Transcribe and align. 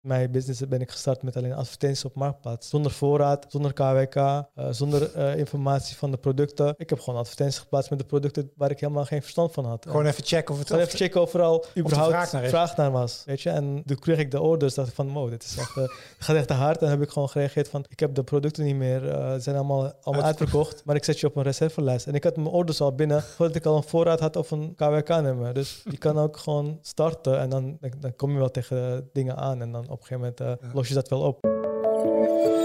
Mijn 0.00 0.30
business 0.30 0.68
ben 0.68 0.80
ik 0.80 0.90
gestart 0.90 1.22
met 1.22 1.36
alleen 1.36 1.52
advertenties 1.52 2.04
op 2.04 2.14
Marktplaats. 2.14 2.68
Zonder 2.68 2.92
voorraad, 2.92 3.46
zonder 3.48 3.72
KWK, 3.72 4.16
uh, 4.16 4.42
zonder 4.70 5.16
uh, 5.16 5.36
informatie 5.36 5.96
van 5.96 6.10
de 6.10 6.16
producten. 6.16 6.74
Ik 6.76 6.90
heb 6.90 7.00
gewoon 7.00 7.18
advertenties 7.18 7.58
geplaatst 7.58 7.90
met 7.90 7.98
de 7.98 8.04
producten 8.04 8.50
waar 8.56 8.70
ik 8.70 8.80
helemaal 8.80 9.04
geen 9.04 9.22
verstand 9.22 9.52
van 9.52 9.64
had. 9.64 9.86
Gewoon 9.86 10.06
even 10.06 10.24
checken 10.24 10.52
of 10.52 10.58
het... 10.58 10.68
Gewoon 10.68 10.82
even 10.82 10.98
checken 10.98 11.20
overal 11.20 11.64
überhaupt 11.78 12.10
vraag 12.10 12.32
naar, 12.32 12.48
vraag 12.48 12.76
naar, 12.76 12.90
was. 12.90 13.22
Weet 13.26 13.40
je? 13.40 13.50
En 13.50 13.82
toen 13.86 13.98
kreeg 13.98 14.18
ik 14.18 14.30
de 14.30 14.40
orders, 14.40 14.74
dacht 14.74 14.88
ik 14.88 14.94
van, 14.94 15.12
wow, 15.12 15.30
dit 15.30 15.44
is 15.44 15.56
echt, 15.56 15.76
uh, 15.76 15.84
gaat 16.18 16.36
echt 16.36 16.46
te 16.46 16.54
hard. 16.54 16.74
En 16.74 16.88
dan 16.88 16.98
heb 16.98 17.06
ik 17.06 17.12
gewoon 17.12 17.28
gereageerd 17.28 17.68
van, 17.68 17.84
ik 17.88 18.00
heb 18.00 18.14
de 18.14 18.22
producten 18.22 18.64
niet 18.64 18.76
meer. 18.76 19.00
Ze 19.00 19.38
zijn 19.40 19.56
allemaal, 19.56 19.92
allemaal 20.02 20.24
uitverkocht, 20.24 20.84
maar 20.84 20.96
ik 20.96 21.04
zet 21.04 21.20
je 21.20 21.26
op 21.26 21.36
een 21.36 21.42
reservelijst. 21.42 22.06
En 22.06 22.14
ik 22.14 22.24
had 22.24 22.36
mijn 22.36 22.48
orders 22.48 22.80
al 22.80 22.94
binnen 22.94 23.22
voordat 23.22 23.56
ik 23.56 23.64
al 23.64 23.76
een 23.76 23.82
voorraad 23.82 24.20
had 24.20 24.36
of 24.36 24.50
een 24.50 24.74
KWK-nummer. 24.74 25.54
Dus 25.54 25.82
je 25.90 25.98
kan 25.98 26.18
ook 26.18 26.36
gewoon 26.36 26.78
starten 26.82 27.38
en 27.40 27.50
dan, 27.50 27.78
dan 27.98 28.16
kom 28.16 28.32
je 28.32 28.38
wel 28.38 28.50
tegen 28.50 29.08
dingen 29.12 29.36
aan 29.36 29.62
en 29.62 29.72
dan 29.72 29.88
op 29.90 30.00
een 30.00 30.06
gegeven 30.06 30.34
moment 30.38 30.62
uh, 30.62 30.74
los 30.74 30.88
je 30.88 30.94
dat 30.94 31.08
wel 31.08 31.20
op. 31.20 32.59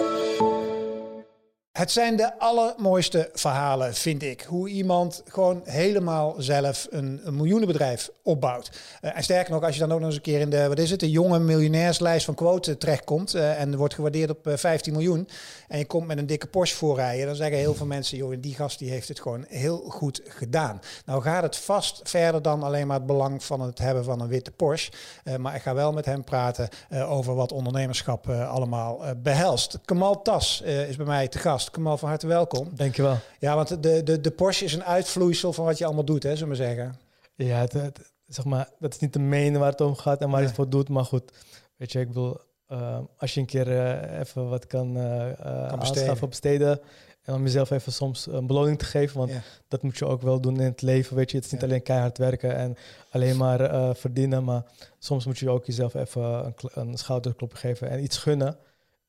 Het 1.78 1.92
zijn 1.92 2.16
de 2.16 2.40
allermooiste 2.40 3.30
verhalen, 3.34 3.94
vind 3.94 4.24
ik. 4.24 4.42
Hoe 4.42 4.70
iemand 4.70 5.22
gewoon 5.26 5.62
helemaal 5.64 6.36
zelf 6.38 6.88
een, 6.90 7.22
een 7.24 7.36
miljoenenbedrijf 7.36 8.10
opbouwt. 8.24 8.72
Uh, 9.02 9.18
en 9.18 9.24
sterker 9.24 9.54
nog, 9.54 9.64
als 9.64 9.74
je 9.74 9.80
dan 9.80 9.92
ook 9.92 10.00
nog 10.00 10.08
eens 10.08 10.16
een 10.16 10.22
keer 10.22 10.40
in 10.40 10.50
de, 10.50 10.68
wat 10.68 10.80
is 10.80 10.92
het, 10.92 11.00
de 11.00 11.10
jonge 11.10 11.40
miljonairslijst 11.40 12.26
van 12.26 12.36
quote 12.36 12.78
terechtkomt 12.78 13.36
uh, 13.36 13.62
en 13.62 13.76
wordt 13.76 13.94
gewaardeerd 13.94 14.30
op 14.30 14.50
15 14.54 14.94
miljoen. 14.94 15.30
En 15.68 15.78
je 15.78 15.86
komt 15.86 16.08
met 16.08 16.18
een 16.18 16.26
dikke 16.26 16.48
Porsche 16.48 16.78
voorrijden, 16.78 17.26
dan 17.26 17.36
zeggen 17.36 17.58
heel 17.58 17.74
veel 17.74 17.86
mensen, 17.86 18.18
joh, 18.18 18.36
die 18.40 18.56
gast 18.56 18.80
die 18.80 18.90
heeft 18.90 19.08
het 19.08 19.20
gewoon 19.20 19.46
heel 19.48 19.78
goed 19.78 20.22
gedaan. 20.28 20.82
Nou 21.06 21.22
gaat 21.22 21.44
het 21.44 21.58
vast 21.58 22.00
verder 22.04 22.42
dan 22.42 22.64
alleen 22.64 22.88
maar 22.88 22.98
het 22.98 23.06
belang 23.06 23.44
van 23.44 23.62
het 23.62 23.80
hebben 23.80 24.04
van 24.04 24.22
een 24.22 24.28
witte 24.28 24.52
Porsche. 24.52 24.92
maar 25.38 25.56
ik 25.56 25.62
ga 25.62 25.74
wel 25.74 25.94
met 25.94 26.06
hem 26.06 26.24
praten 26.24 26.70
over 27.08 27.36
wat 27.36 27.52
ondernemerschap 27.52 28.30
allemaal 28.30 29.00
behelst. 29.18 29.80
Kamal 29.86 30.22
Tas 30.22 30.62
is 30.62 30.96
bij 30.96 31.06
mij 31.06 31.28
te 31.28 31.40
gast. 31.40 31.65
Kamal, 31.72 31.98
van 31.98 32.10
harte 32.10 32.28
welkom. 32.28 32.70
Dankjewel. 32.76 33.18
Ja, 33.40 33.56
want 33.56 33.84
de, 33.84 34.04
de, 34.04 34.22
de 34.22 34.32
Porsche 34.32 34.66
is 34.66 34.74
een 34.74 34.84
uitvloeisel 34.84 35.54
van 35.54 35.66
wat 35.66 35.78
je 35.78 35.86
allemaal 35.86 36.06
doet, 36.06 36.24
hè, 36.24 36.36
zullen 36.36 36.50
we 36.50 36.56
zeggen. 36.56 36.96
Ja, 37.36 37.60
het, 37.60 38.00
zeg 38.28 38.46
maar, 38.46 38.70
dat 38.80 38.94
is 38.94 39.00
niet 39.00 39.14
de 39.14 39.20
main 39.20 39.58
waar 39.58 39.72
het 39.72 39.82
om 39.82 39.96
gaat 39.96 40.22
en 40.22 40.30
waar 40.30 40.42
je 40.42 40.46
het 40.46 40.56
voor 40.56 40.70
doet. 40.70 40.90
Maar 40.90 41.06
goed, 41.06 41.32
weet 41.76 41.92
je, 41.92 42.00
ik 42.00 42.08
bedoel, 42.08 42.38
uh, 42.72 43.00
als 43.18 43.34
je 43.34 43.40
een 43.40 43.46
keer 43.46 43.68
uh, 43.68 44.20
even 44.20 44.50
wat 44.50 44.68
kan, 44.68 44.98
uh, 44.98 45.38
kan 45.38 45.80
aanschaffen, 45.80 46.30
besteden. 46.30 46.80
En 47.22 47.34
om 47.34 47.44
jezelf 47.44 47.72
even 47.72 47.92
soms 47.92 48.28
een 48.28 48.48
beloning 48.48 48.78
te 48.78 48.86
geven. 48.86 49.18
Want 49.18 49.32
dat 49.68 49.82
moet 49.82 49.98
je 49.98 50.06
ook 50.06 50.22
wel 50.22 50.42
doen 50.42 50.60
in 50.60 50.66
het 50.66 50.82
leven. 50.82 51.16
Weet 51.16 51.32
je, 51.32 51.38
het 51.38 51.46
is 51.46 51.52
niet 51.52 51.64
alleen 51.64 51.82
keihard 51.82 52.18
werken 52.18 52.56
en 52.56 52.78
alleen 53.10 53.38
maar 53.38 53.96
verdienen. 53.96 54.44
Maar 54.44 54.64
soms 55.00 55.26
moet 55.26 55.38
je 55.38 55.50
ook 55.50 55.66
jezelf 55.66 55.94
even 55.94 56.24
een, 56.24 56.54
een 56.74 56.98
schouderklop 56.98 57.54
geven 57.54 57.90
en 57.90 58.04
iets 58.04 58.18
gunnen. 58.18 58.58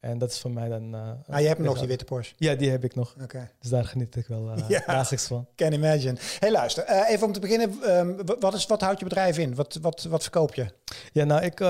En 0.01 0.19
dat 0.19 0.31
is 0.31 0.39
voor 0.39 0.51
mij 0.51 0.69
dan... 0.69 0.95
Uh, 0.95 1.11
ah, 1.29 1.41
je 1.41 1.47
hebt 1.47 1.61
nog 1.61 1.79
die 1.79 1.89
witte 1.89 2.05
Porsche? 2.05 2.35
Ja, 2.37 2.55
die 2.55 2.71
heb 2.71 2.85
ik 2.85 2.95
nog. 2.95 3.15
Oké. 3.23 3.51
Dus 3.61 3.71
daar 3.71 3.85
geniet 3.85 4.17
ik 4.17 4.27
wel 4.27 4.59
uh, 4.59 4.69
ja, 4.87 5.05
van. 5.05 5.47
Can 5.55 5.73
imagine. 5.73 6.17
Hey, 6.39 6.51
luister. 6.51 6.91
Uh, 6.91 7.11
even 7.11 7.27
om 7.27 7.33
te 7.33 7.41
beginnen. 7.41 7.97
Um, 7.97 8.17
wat, 8.41 8.55
is, 8.55 8.67
wat 8.67 8.81
houdt 8.81 8.99
je 8.99 9.05
bedrijf 9.05 9.39
in? 9.39 9.55
Wat, 9.55 9.79
wat, 9.81 10.03
wat 10.03 10.23
verkoop 10.23 10.55
je? 10.55 10.67
Ja, 11.13 11.25
nou, 11.25 11.45
ik, 11.45 11.61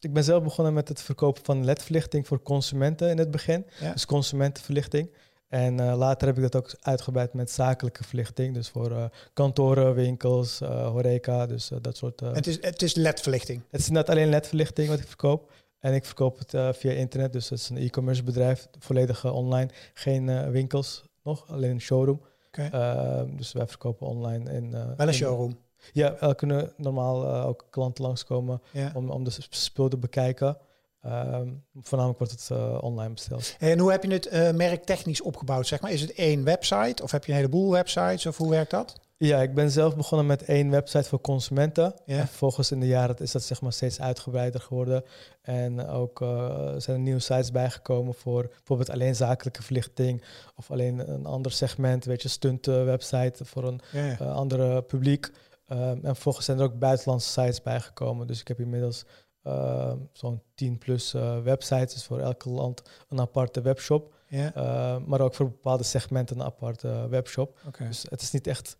ik 0.00 0.12
ben 0.12 0.24
zelf 0.24 0.42
begonnen 0.42 0.74
met 0.74 0.88
het 0.88 1.02
verkopen 1.02 1.44
van 1.44 1.64
ledverlichting 1.64 2.26
voor 2.26 2.42
consumenten 2.42 3.10
in 3.10 3.18
het 3.18 3.30
begin. 3.30 3.66
Ja. 3.80 3.92
Dus 3.92 4.06
consumentenverlichting. 4.06 5.10
En 5.48 5.94
later 5.94 6.26
heb 6.26 6.36
ik 6.36 6.42
dat 6.42 6.56
ook 6.56 6.74
uitgebreid 6.80 7.32
met 7.32 7.50
zakelijke 7.50 8.04
verlichting. 8.04 8.54
Dus 8.54 8.68
voor 8.68 9.10
kantoren, 9.32 9.94
winkels, 9.94 10.58
horeca, 10.58 11.46
dus 11.46 11.70
dat 11.80 11.96
soort... 11.96 12.20
het, 12.20 12.46
is, 12.46 12.58
het 12.60 12.82
is 12.82 12.94
ledverlichting? 12.94 13.62
Het 13.70 13.80
is 13.80 13.88
net 13.88 14.08
alleen 14.08 14.28
ledverlichting 14.28 14.88
wat 14.88 14.98
ik 14.98 15.06
verkoop. 15.06 15.50
En 15.80 15.94
ik 15.94 16.04
verkoop 16.04 16.38
het 16.38 16.54
uh, 16.54 16.72
via 16.72 16.90
internet, 16.90 17.32
dus 17.32 17.48
het 17.48 17.58
is 17.58 17.68
een 17.68 17.76
e-commerce 17.76 18.22
bedrijf, 18.22 18.68
volledig 18.78 19.24
uh, 19.24 19.34
online. 19.34 19.70
Geen 19.94 20.28
uh, 20.28 20.48
winkels 20.48 21.02
nog, 21.22 21.50
alleen 21.50 21.70
een 21.70 21.80
showroom. 21.80 22.20
Okay. 22.46 22.68
Ehm, 22.68 23.36
dus 23.36 23.52
wij 23.52 23.66
verkopen 23.66 24.06
online. 24.06 24.52
In, 24.52 24.70
Wel 24.70 25.08
een 25.08 25.14
showroom? 25.14 25.58
Ja, 25.92 26.16
er 26.20 26.34
kunnen 26.34 26.72
normaal 26.76 27.26
ook 27.26 27.66
klanten 27.70 28.04
langskomen 28.04 28.62
ja. 28.72 28.90
om, 28.94 29.10
om 29.10 29.24
de 29.24 29.30
spul 29.50 29.88
te 29.88 29.96
bekijken. 29.96 30.58
Um, 31.06 31.64
voornamelijk 31.74 32.18
wordt 32.18 32.32
het 32.32 32.80
online 32.80 33.12
besteld. 33.12 33.56
En 33.58 33.78
hoe 33.78 33.90
heb 33.90 34.04
je 34.04 34.12
het 34.12 34.56
merk 34.56 34.84
technisch 34.84 35.22
opgebouwd? 35.22 35.66
Zeg 35.66 35.80
maar? 35.80 35.92
Is 35.92 36.00
het 36.00 36.12
één 36.12 36.44
website 36.44 37.02
of 37.02 37.10
heb 37.10 37.24
je 37.24 37.30
een 37.30 37.38
heleboel 37.38 37.70
websites 37.70 38.26
of 38.26 38.36
hoe 38.36 38.50
werkt 38.50 38.70
dat? 38.70 39.00
Ja, 39.22 39.42
ik 39.42 39.54
ben 39.54 39.70
zelf 39.70 39.96
begonnen 39.96 40.26
met 40.26 40.42
één 40.42 40.70
website 40.70 41.08
voor 41.08 41.20
consumenten. 41.20 41.94
Ja. 42.04 42.18
En 42.18 42.26
vervolgens 42.26 42.70
in 42.70 42.80
de 42.80 42.86
jaren 42.86 43.16
is 43.16 43.32
dat 43.32 43.42
zeg 43.42 43.60
maar 43.60 43.72
steeds 43.72 44.00
uitgebreider 44.00 44.60
geworden. 44.60 45.04
En 45.42 45.86
ook 45.86 46.20
uh, 46.20 46.28
zijn 46.76 46.96
er 46.96 47.02
nieuwe 47.02 47.20
sites 47.20 47.50
bijgekomen 47.50 48.14
voor 48.14 48.46
bijvoorbeeld 48.48 48.90
alleen 48.90 49.16
zakelijke 49.16 49.62
verlichting 49.62 50.24
of 50.56 50.70
alleen 50.70 51.12
een 51.12 51.26
ander 51.26 51.52
segment, 51.52 52.04
weet 52.04 52.22
je, 52.22 52.28
stunt 52.28 52.66
website 52.66 53.44
voor 53.44 53.64
een 53.64 53.80
ja, 53.92 54.20
uh, 54.20 54.34
andere 54.34 54.82
publiek. 54.82 55.30
Um, 55.68 55.78
en 55.78 56.00
vervolgens 56.02 56.44
zijn 56.44 56.58
er 56.58 56.64
ook 56.64 56.78
buitenlandse 56.78 57.28
sites 57.28 57.62
bijgekomen. 57.62 58.26
Dus 58.26 58.40
ik 58.40 58.48
heb 58.48 58.60
inmiddels 58.60 59.04
uh, 59.44 59.92
zo'n 60.12 60.42
10 60.54 60.78
plus 60.78 61.12
websites, 61.42 61.94
dus 61.94 62.04
voor 62.04 62.18
elk 62.18 62.44
land 62.44 62.82
een 63.08 63.20
aparte 63.20 63.60
webshop. 63.60 64.14
Ja. 64.26 64.98
maar 65.06 65.20
ook 65.20 65.34
voor 65.34 65.46
bepaalde 65.46 65.84
segmenten 65.84 66.36
een 66.36 66.46
aparte 66.46 67.06
webshop. 67.08 67.58
Okay. 67.66 67.86
Dus 67.86 68.06
het 68.08 68.22
is 68.22 68.30
niet 68.30 68.46
echt 68.46 68.76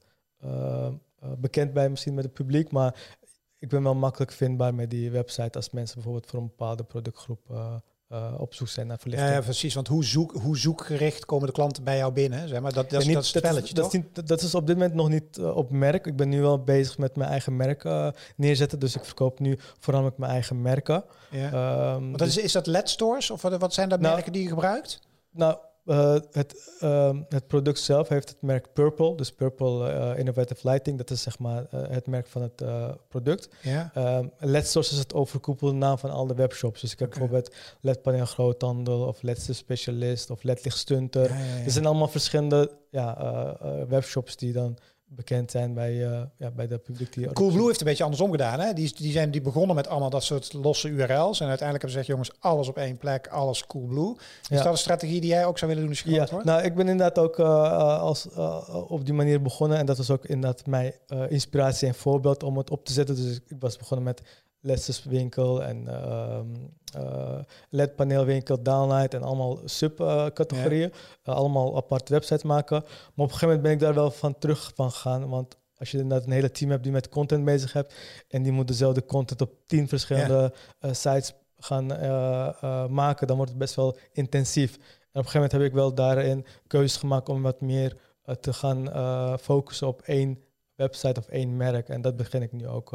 bekend 1.39 1.73
bij 1.73 1.89
misschien 1.89 2.15
met 2.15 2.25
het 2.25 2.33
publiek, 2.33 2.71
maar 2.71 3.17
ik 3.59 3.69
ben 3.69 3.83
wel 3.83 3.95
makkelijk 3.95 4.33
vindbaar 4.33 4.75
met 4.75 4.91
die 4.91 5.11
website 5.11 5.59
als 5.59 5.71
mensen 5.71 5.95
bijvoorbeeld 5.95 6.27
voor 6.27 6.39
een 6.41 6.47
bepaalde 6.47 6.85
productgroep 6.85 7.41
uh, 8.13 8.35
op 8.39 8.55
zoek 8.55 8.69
zijn 8.69 8.87
naar 8.87 8.99
verlichting. 8.99 9.31
Ja, 9.31 9.37
ja, 9.37 9.43
precies. 9.43 9.75
Want 9.75 9.89
hoe, 9.89 10.05
zoek, 10.05 10.33
hoe 10.33 10.59
zoekgericht 10.59 11.25
komen 11.25 11.47
de 11.47 11.53
klanten 11.53 11.85
bij 11.85 11.97
jou 11.97 12.13
binnen? 12.13 12.49
Zeg 12.49 12.61
maar, 12.61 12.73
dat, 12.73 12.91
dat, 12.91 13.05
niet, 13.05 13.15
dat 13.15 13.25
is 13.25 13.33
het 13.33 13.45
spelletje, 13.45 13.75
dat, 13.75 13.95
is, 13.95 14.01
dat, 14.13 14.29
dat, 14.29 14.41
is 14.41 14.55
op 14.55 14.67
dit 14.67 14.77
moment 14.77 14.95
nog 14.95 15.09
niet 15.09 15.39
op 15.39 15.71
merk. 15.71 16.07
Ik 16.07 16.17
ben 16.17 16.29
nu 16.29 16.41
wel 16.41 16.63
bezig 16.65 16.99
met 16.99 17.17
mijn 17.17 17.31
eigen 17.31 17.57
merk 17.57 17.89
neerzetten. 18.37 18.79
Dus 18.79 18.97
ik 18.97 19.05
verkoop 19.05 19.39
nu 19.39 19.59
voornamelijk 19.79 20.19
mijn 20.19 20.33
eigen 20.33 20.63
merken. 20.63 21.05
Ja. 21.31 21.95
Um, 21.95 22.17
dat 22.17 22.27
is, 22.27 22.37
is 22.37 22.53
dat 22.53 22.67
LED 22.67 22.89
stores 22.89 23.31
of 23.31 23.43
wat, 23.43 23.59
wat 23.59 23.75
zijn 23.75 23.89
dat 23.89 24.01
nou, 24.01 24.15
merken 24.15 24.33
die 24.33 24.43
je 24.43 24.49
gebruikt? 24.49 25.01
Nou, 25.31 25.57
uh, 25.91 26.17
het, 26.31 26.79
uh, 26.83 27.17
het 27.29 27.47
product 27.47 27.79
zelf 27.79 28.09
heeft 28.09 28.29
het 28.29 28.43
merk 28.43 28.73
Purple, 28.73 29.17
dus 29.17 29.33
Purple 29.33 29.93
uh, 29.93 30.19
Innovative 30.19 30.69
Lighting. 30.69 30.99
Dat 30.99 31.11
is 31.11 31.23
zeg 31.23 31.39
maar 31.39 31.67
het 31.71 32.07
merk 32.07 32.27
van 32.27 32.43
het 32.43 32.65
product. 33.09 33.49
Ja. 33.63 33.93
Um, 33.97 34.63
Source 34.63 34.93
is 34.93 34.99
het 34.99 35.15
overkoepelde 35.15 35.75
naam 35.75 35.99
van 35.99 36.11
al 36.11 36.27
de 36.27 36.35
webshops. 36.35 36.81
Dus 36.81 36.93
ik 36.93 36.99
heb 36.99 37.09
okay. 37.09 37.21
bijvoorbeeld 37.21 37.57
LED 37.81 38.03
Paneel 38.03 38.27
Groothandel 38.27 39.07
of 39.07 39.23
LED 39.23 39.49
Specialist 39.51 40.31
of 40.31 40.43
LED 40.43 40.65
Lichtstunter. 40.65 41.29
Ja, 41.29 41.39
ja, 41.39 41.65
er 41.65 41.71
zijn 41.71 41.87
allemaal 41.87 42.09
verschillende 42.09 42.71
ja, 42.91 43.57
webshops 43.89 44.37
die 44.37 44.53
dan 44.53 44.79
bekend 45.13 45.51
zijn 45.51 45.75
bij, 45.75 45.93
uh, 45.93 46.21
ja, 46.37 46.51
bij 46.51 46.67
de 46.67 46.79
publiek. 46.79 47.13
Die 47.13 47.33
Coolblue 47.33 47.67
heeft 47.67 47.81
een 47.81 47.87
beetje 47.87 48.03
andersom 48.03 48.31
gedaan. 48.31 48.61
Hè? 48.61 48.73
Die, 48.73 48.95
die 48.97 49.13
zijn 49.13 49.31
die 49.31 49.41
begonnen 49.41 49.77
met 49.77 49.89
allemaal 49.89 50.11
dat 50.11 50.23
soort 50.23 50.53
losse 50.53 50.89
URL's. 50.89 51.41
En 51.41 51.49
uiteindelijk 51.49 51.61
hebben 51.61 51.91
ze 51.91 51.99
gezegd, 51.99 52.07
jongens, 52.07 52.31
alles 52.39 52.69
op 52.69 52.77
één 52.77 52.97
plek, 52.97 53.29
alles 53.29 53.67
Coolblue. 53.67 54.17
Is 54.49 54.57
dat 54.59 54.67
een 54.67 54.77
strategie 54.77 55.21
die 55.21 55.31
jij 55.31 55.47
ook 55.47 55.59
zou 55.59 55.71
willen 55.75 55.89
doen 55.89 55.99
als 56.03 56.15
ja, 56.15 56.27
wordt? 56.31 56.47
Nou, 56.47 56.63
ik 56.63 56.75
ben 56.75 56.89
inderdaad 56.89 57.19
ook 57.19 57.39
uh, 57.39 57.99
als, 58.01 58.27
uh, 58.37 58.85
op 58.89 59.05
die 59.05 59.15
manier 59.15 59.43
begonnen. 59.43 59.79
En 59.79 59.87
dat 59.87 59.97
was 59.97 60.11
ook 60.11 60.25
inderdaad 60.25 60.67
mijn 60.67 60.93
inspiratie 61.29 61.89
en 61.89 61.95
voorbeeld 61.95 62.43
om 62.43 62.57
het 62.57 62.71
op 62.71 62.85
te 62.85 62.93
zetten. 62.93 63.15
Dus 63.15 63.41
ik 63.47 63.57
was 63.59 63.77
begonnen 63.77 64.05
met 64.05 64.23
winkel 65.05 65.63
en 65.63 65.89
uh, 66.97 67.39
LED-paneelwinkel, 67.69 68.63
downlight 68.63 69.15
en 69.15 69.23
allemaal 69.23 69.59
subcategorieën. 69.65 70.93
Ja. 71.23 71.33
Uh, 71.33 71.35
allemaal 71.35 71.77
apart 71.77 72.09
websites 72.09 72.43
maken. 72.43 72.81
Maar 72.81 72.91
op 73.15 73.17
een 73.17 73.25
gegeven 73.25 73.47
moment 73.47 73.63
ben 73.63 73.73
ik 73.73 73.81
daar 73.81 73.95
wel 73.95 74.11
van 74.11 74.39
terug 74.39 74.73
van 74.75 74.91
gegaan. 74.91 75.29
Want 75.29 75.57
als 75.77 75.91
je 75.91 75.99
inderdaad 75.99 76.27
een 76.27 76.33
hele 76.33 76.51
team 76.51 76.71
hebt 76.71 76.83
die 76.83 76.93
met 76.93 77.09
content 77.09 77.45
bezig 77.45 77.73
hebt 77.73 77.95
en 78.29 78.43
die 78.43 78.53
moet 78.53 78.69
dezelfde 78.69 79.05
content 79.05 79.41
op 79.41 79.53
tien 79.67 79.89
verschillende 79.89 80.53
ja. 80.81 80.89
uh, 80.89 80.95
sites 80.95 81.33
gaan 81.59 81.87
maken, 82.93 83.27
dan 83.27 83.37
wordt 83.37 83.51
het 83.51 83.61
best 83.61 83.75
wel 83.75 83.97
intensief. 84.13 84.75
En 84.75 84.81
op 84.81 84.87
een 85.13 85.31
gegeven 85.31 85.41
moment 85.41 85.53
heb 85.53 85.63
ik 85.63 85.73
wel 85.73 85.95
daarin 85.95 86.47
keuzes 86.67 86.97
gemaakt 86.97 87.29
om 87.29 87.43
wat 87.43 87.61
meer 87.61 87.97
te 88.41 88.53
gaan 88.53 88.89
focussen 89.39 89.87
op 89.87 90.03
één 90.03 90.39
website 90.81 91.21
of 91.21 91.29
één 91.29 91.57
merk. 91.57 91.89
En 91.89 92.01
dat 92.01 92.17
begin 92.17 92.43
ik 92.43 92.53
nu 92.53 92.69
ook 92.69 92.91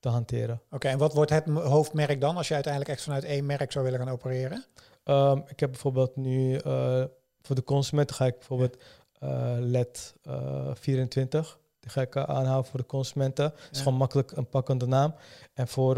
te 0.00 0.08
hanteren. 0.08 0.60
Oké, 0.70 0.88
en 0.88 0.98
wat 0.98 1.14
wordt 1.14 1.30
het 1.30 1.46
hoofdmerk 1.48 2.20
dan 2.20 2.36
als 2.36 2.48
je 2.48 2.54
uiteindelijk 2.54 2.92
echt 2.92 3.02
vanuit 3.02 3.24
één 3.24 3.46
merk 3.46 3.72
zou 3.72 3.84
willen 3.84 3.98
gaan 3.98 4.10
opereren? 4.10 4.64
Um, 5.04 5.42
ik 5.46 5.60
heb 5.60 5.70
bijvoorbeeld 5.70 6.16
nu 6.16 6.60
uh, 6.66 7.04
voor 7.40 7.54
de 7.54 7.64
consumenten 7.64 8.16
ga 8.16 8.26
ik 8.26 8.34
bijvoorbeeld 8.38 8.76
uh, 9.22 9.56
LED 9.58 10.14
uh, 10.22 10.70
24. 10.74 11.58
Die 11.80 11.90
ga 11.90 12.00
ik 12.00 12.16
aanhouden 12.16 12.70
voor 12.70 12.80
de 12.80 12.86
consumenten. 12.86 13.44
Het 13.44 13.68
is 13.70 13.78
gewoon 13.78 13.98
makkelijk 13.98 14.30
een 14.30 14.48
pakkende 14.48 14.86
naam. 14.86 15.14
En 15.54 15.68
voor, 15.68 15.94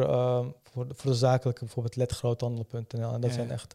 voor, 0.63 0.89
de, 0.89 0.95
voor 0.95 1.11
de 1.11 1.17
zakelijke 1.17 1.65
bijvoorbeeld 1.65 1.97
ledgroothandel.nl. 1.97 3.13
En 3.13 3.21
dat 3.21 3.33
zijn 3.33 3.51
echt 3.51 3.75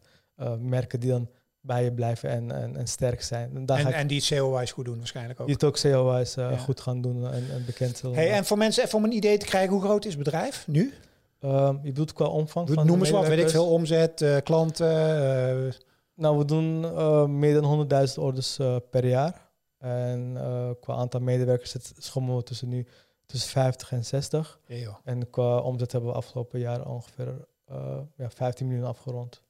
merken 0.58 1.00
die 1.00 1.10
dan 1.10 1.28
bij 1.60 1.84
je 1.84 1.92
blijven 1.92 2.30
en, 2.30 2.52
en, 2.52 2.76
en 2.76 2.86
sterk 2.86 3.22
zijn. 3.22 3.50
En, 3.56 3.66
en, 3.66 3.92
en 3.92 4.06
die 4.06 4.16
het 4.18 4.28
CO-wise 4.28 4.72
goed 4.72 4.84
doen 4.84 4.96
waarschijnlijk 4.98 5.40
ook. 5.40 5.46
Die 5.46 5.54
het 5.54 5.64
ook 5.64 5.80
CO-wise 5.80 6.40
uh, 6.40 6.60
goed 6.60 6.80
gaan 6.80 7.00
doen 7.00 7.26
en, 7.32 7.50
en 7.50 7.64
bekend 7.66 7.96
zullen 7.96 8.16
Hey, 8.16 8.30
en 8.32 8.44
voor 8.44 8.58
mensen, 8.58 8.84
even 8.84 8.98
om 8.98 9.04
een 9.04 9.12
idee 9.12 9.38
te 9.38 9.46
krijgen, 9.46 9.72
hoe 9.72 9.82
groot 9.82 10.04
is 10.04 10.14
het 10.14 10.22
bedrijf 10.24 10.66
nu? 10.66 10.94
Ehm, 11.40 11.74
je 11.74 11.88
bedoelt 11.88 12.12
qua 12.12 12.24
omvang 12.26 12.66
Doe, 12.66 12.74
van 12.74 12.86
noem 12.86 12.98
eens 13.00 13.10
wat, 13.10 13.26
weet 13.26 13.38
ik 13.38 13.48
veel, 13.50 13.70
omzet, 13.70 14.20
eh, 14.22 14.36
klanten. 14.44 15.66
eh, 15.66 15.72
Nou, 16.14 16.38
we 16.38 16.44
doen 16.44 16.84
eh, 16.84 17.24
meer 17.26 17.54
dan 17.60 17.64
100.000 18.08 18.14
orders 18.18 18.58
eh, 18.58 18.76
per 18.90 19.06
jaar. 19.06 19.46
En 19.78 20.32
eh, 20.36 20.70
qua 20.80 20.94
aantal 20.94 21.20
medewerkers 21.20 21.70
zit 21.70 21.92
schommelen 21.98 22.36
we 22.38 22.42
tussen 22.44 22.68
nu 22.68 22.86
tussen 23.26 23.50
50 23.50 23.92
en 23.92 24.04
60. 24.04 24.60
ja, 24.66 24.76
joh. 24.76 24.94
En 25.04 25.30
qua 25.30 25.58
omzet 25.58 25.92
hebben 25.92 26.10
we 26.10 26.16
afgelopen 26.16 26.60
jaar 26.60 26.86
ongeveer 26.88 27.34
eh, 27.64 27.98
ja, 28.16 28.30
15 28.30 28.66
miljoen 28.66 28.86
afgerond. 28.86 29.42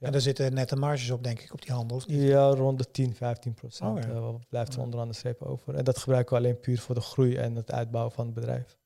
Ja. 0.00 0.06
En 0.06 0.12
daar 0.12 0.20
zitten 0.20 0.54
nette 0.54 0.76
marges 0.76 1.10
op, 1.10 1.22
denk 1.24 1.40
ik, 1.40 1.52
op 1.52 1.62
die 1.62 1.72
handel, 1.72 1.96
of 1.96 2.06
niet? 2.06 2.22
Ja, 2.22 2.48
rond 2.48 2.78
de 2.78 2.90
10, 2.90 3.14
15 3.14 3.54
procent. 3.54 3.90
Oh 3.90 4.02
ja. 4.02 4.08
eh, 4.14 4.20
wat 4.20 4.48
blijft 4.48 4.72
er 4.72 4.78
Ja. 4.78 4.84
onderaan 4.84 5.08
de 5.08 5.14
streep 5.14 5.42
over. 5.42 5.74
En 5.74 5.84
dat 5.84 5.98
gebruiken 5.98 6.32
we 6.36 6.42
alleen 6.42 6.60
puur 6.60 6.78
voor 6.78 6.94
de 6.94 7.00
groei 7.00 7.36
en 7.36 7.54
het 7.56 7.72
uitbouwen 7.72 8.12
van 8.14 8.24
het 8.24 8.34
bedrijf. 8.34 8.78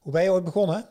Hoe 0.00 0.12
ben 0.12 0.22
je 0.22 0.30
ooit 0.30 0.44
begonnen? 0.44 0.88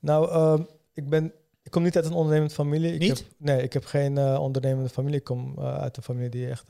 Nou, 0.00 0.30
ehm, 0.30 0.62
ik, 0.92 1.08
ben, 1.08 1.32
ik 1.62 1.70
kom 1.70 1.82
niet 1.82 1.96
uit 1.96 2.04
een 2.04 2.12
ondernemende 2.12 2.54
familie. 2.54 2.92
Ik 2.94 3.00
Niet? 3.00 3.18
Heb, 3.18 3.26
nee, 3.36 3.62
ik 3.62 3.72
heb 3.72 3.84
geen 3.84 4.18
eh, 4.18 4.40
ondernemende 4.40 4.88
familie. 4.88 5.18
Ik 5.18 5.24
kom 5.24 5.54
eh, 5.58 5.78
uit 5.78 5.96
een 5.96 6.02
familie 6.02 6.30
die 6.30 6.48
echt 6.48 6.68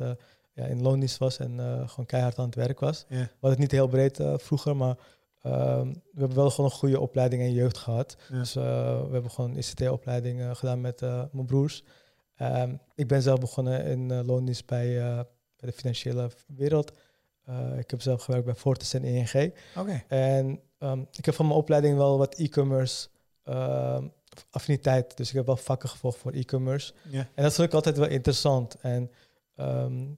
ja, 0.54 0.64
in 0.64 0.82
loondienst 0.82 1.18
was 1.18 1.38
en 1.38 1.58
gewoon 1.88 2.06
keihard 2.06 2.38
aan 2.38 2.44
het 2.46 2.54
werk 2.54 2.80
was. 2.80 3.04
Ja. 3.08 3.16
Hadden 3.16 3.50
het 3.50 3.58
niet 3.58 3.70
heel 3.70 3.88
breed 3.88 4.20
vroeger, 4.36 4.76
maar 4.76 4.96
ehm, 5.42 5.86
we 5.86 6.18
hebben 6.18 6.36
wel 6.36 6.50
gewoon 6.50 6.70
een 6.70 6.76
goede 6.76 7.00
opleiding 7.00 7.42
en 7.42 7.52
jeugd 7.52 7.78
gehad. 7.78 8.16
Ja. 8.28 8.38
Dus 8.38 8.56
eh, 8.56 8.62
we 9.06 9.12
hebben 9.12 9.30
gewoon 9.30 9.50
een 9.50 9.56
ICT-opleiding 9.58 10.40
eh, 10.40 10.54
gedaan 10.54 10.80
met 10.80 11.02
eh, 11.02 11.22
mijn 11.32 11.46
broers. 11.46 11.84
Ehm, 12.36 12.74
ik 12.94 13.06
ben 13.06 13.22
zelf 13.22 13.40
begonnen 13.40 13.84
in 13.84 14.24
loondienst 14.24 14.66
bij, 14.66 14.94
bij 15.56 15.70
de 15.70 15.72
financiële 15.72 16.30
wereld. 16.46 16.92
Ik 17.78 17.90
heb 17.90 18.02
zelf 18.02 18.22
gewerkt 18.22 18.44
bij 18.44 18.54
Fortis 18.54 18.94
en 18.94 19.04
ING. 19.04 19.54
Oké. 19.76 20.02
En 20.08 20.60
ehm, 20.78 21.00
ik 21.12 21.24
heb 21.24 21.34
van 21.34 21.46
mijn 21.46 21.58
opleiding 21.58 21.96
wel 21.96 22.18
wat 22.18 22.34
e-commerce 22.34 23.08
affiniteit. 24.50 25.16
Dus 25.16 25.28
ik 25.28 25.34
heb 25.34 25.46
wel 25.46 25.56
vakken 25.56 25.88
gevolgd 25.88 26.18
voor 26.18 26.32
e-commerce. 26.32 26.92
Ja. 27.08 27.28
En 27.34 27.42
dat 27.42 27.54
vond 27.54 27.68
ik 27.68 27.74
altijd 27.74 27.96
wel 27.96 28.08
interessant. 28.08 28.76
En 28.80 29.10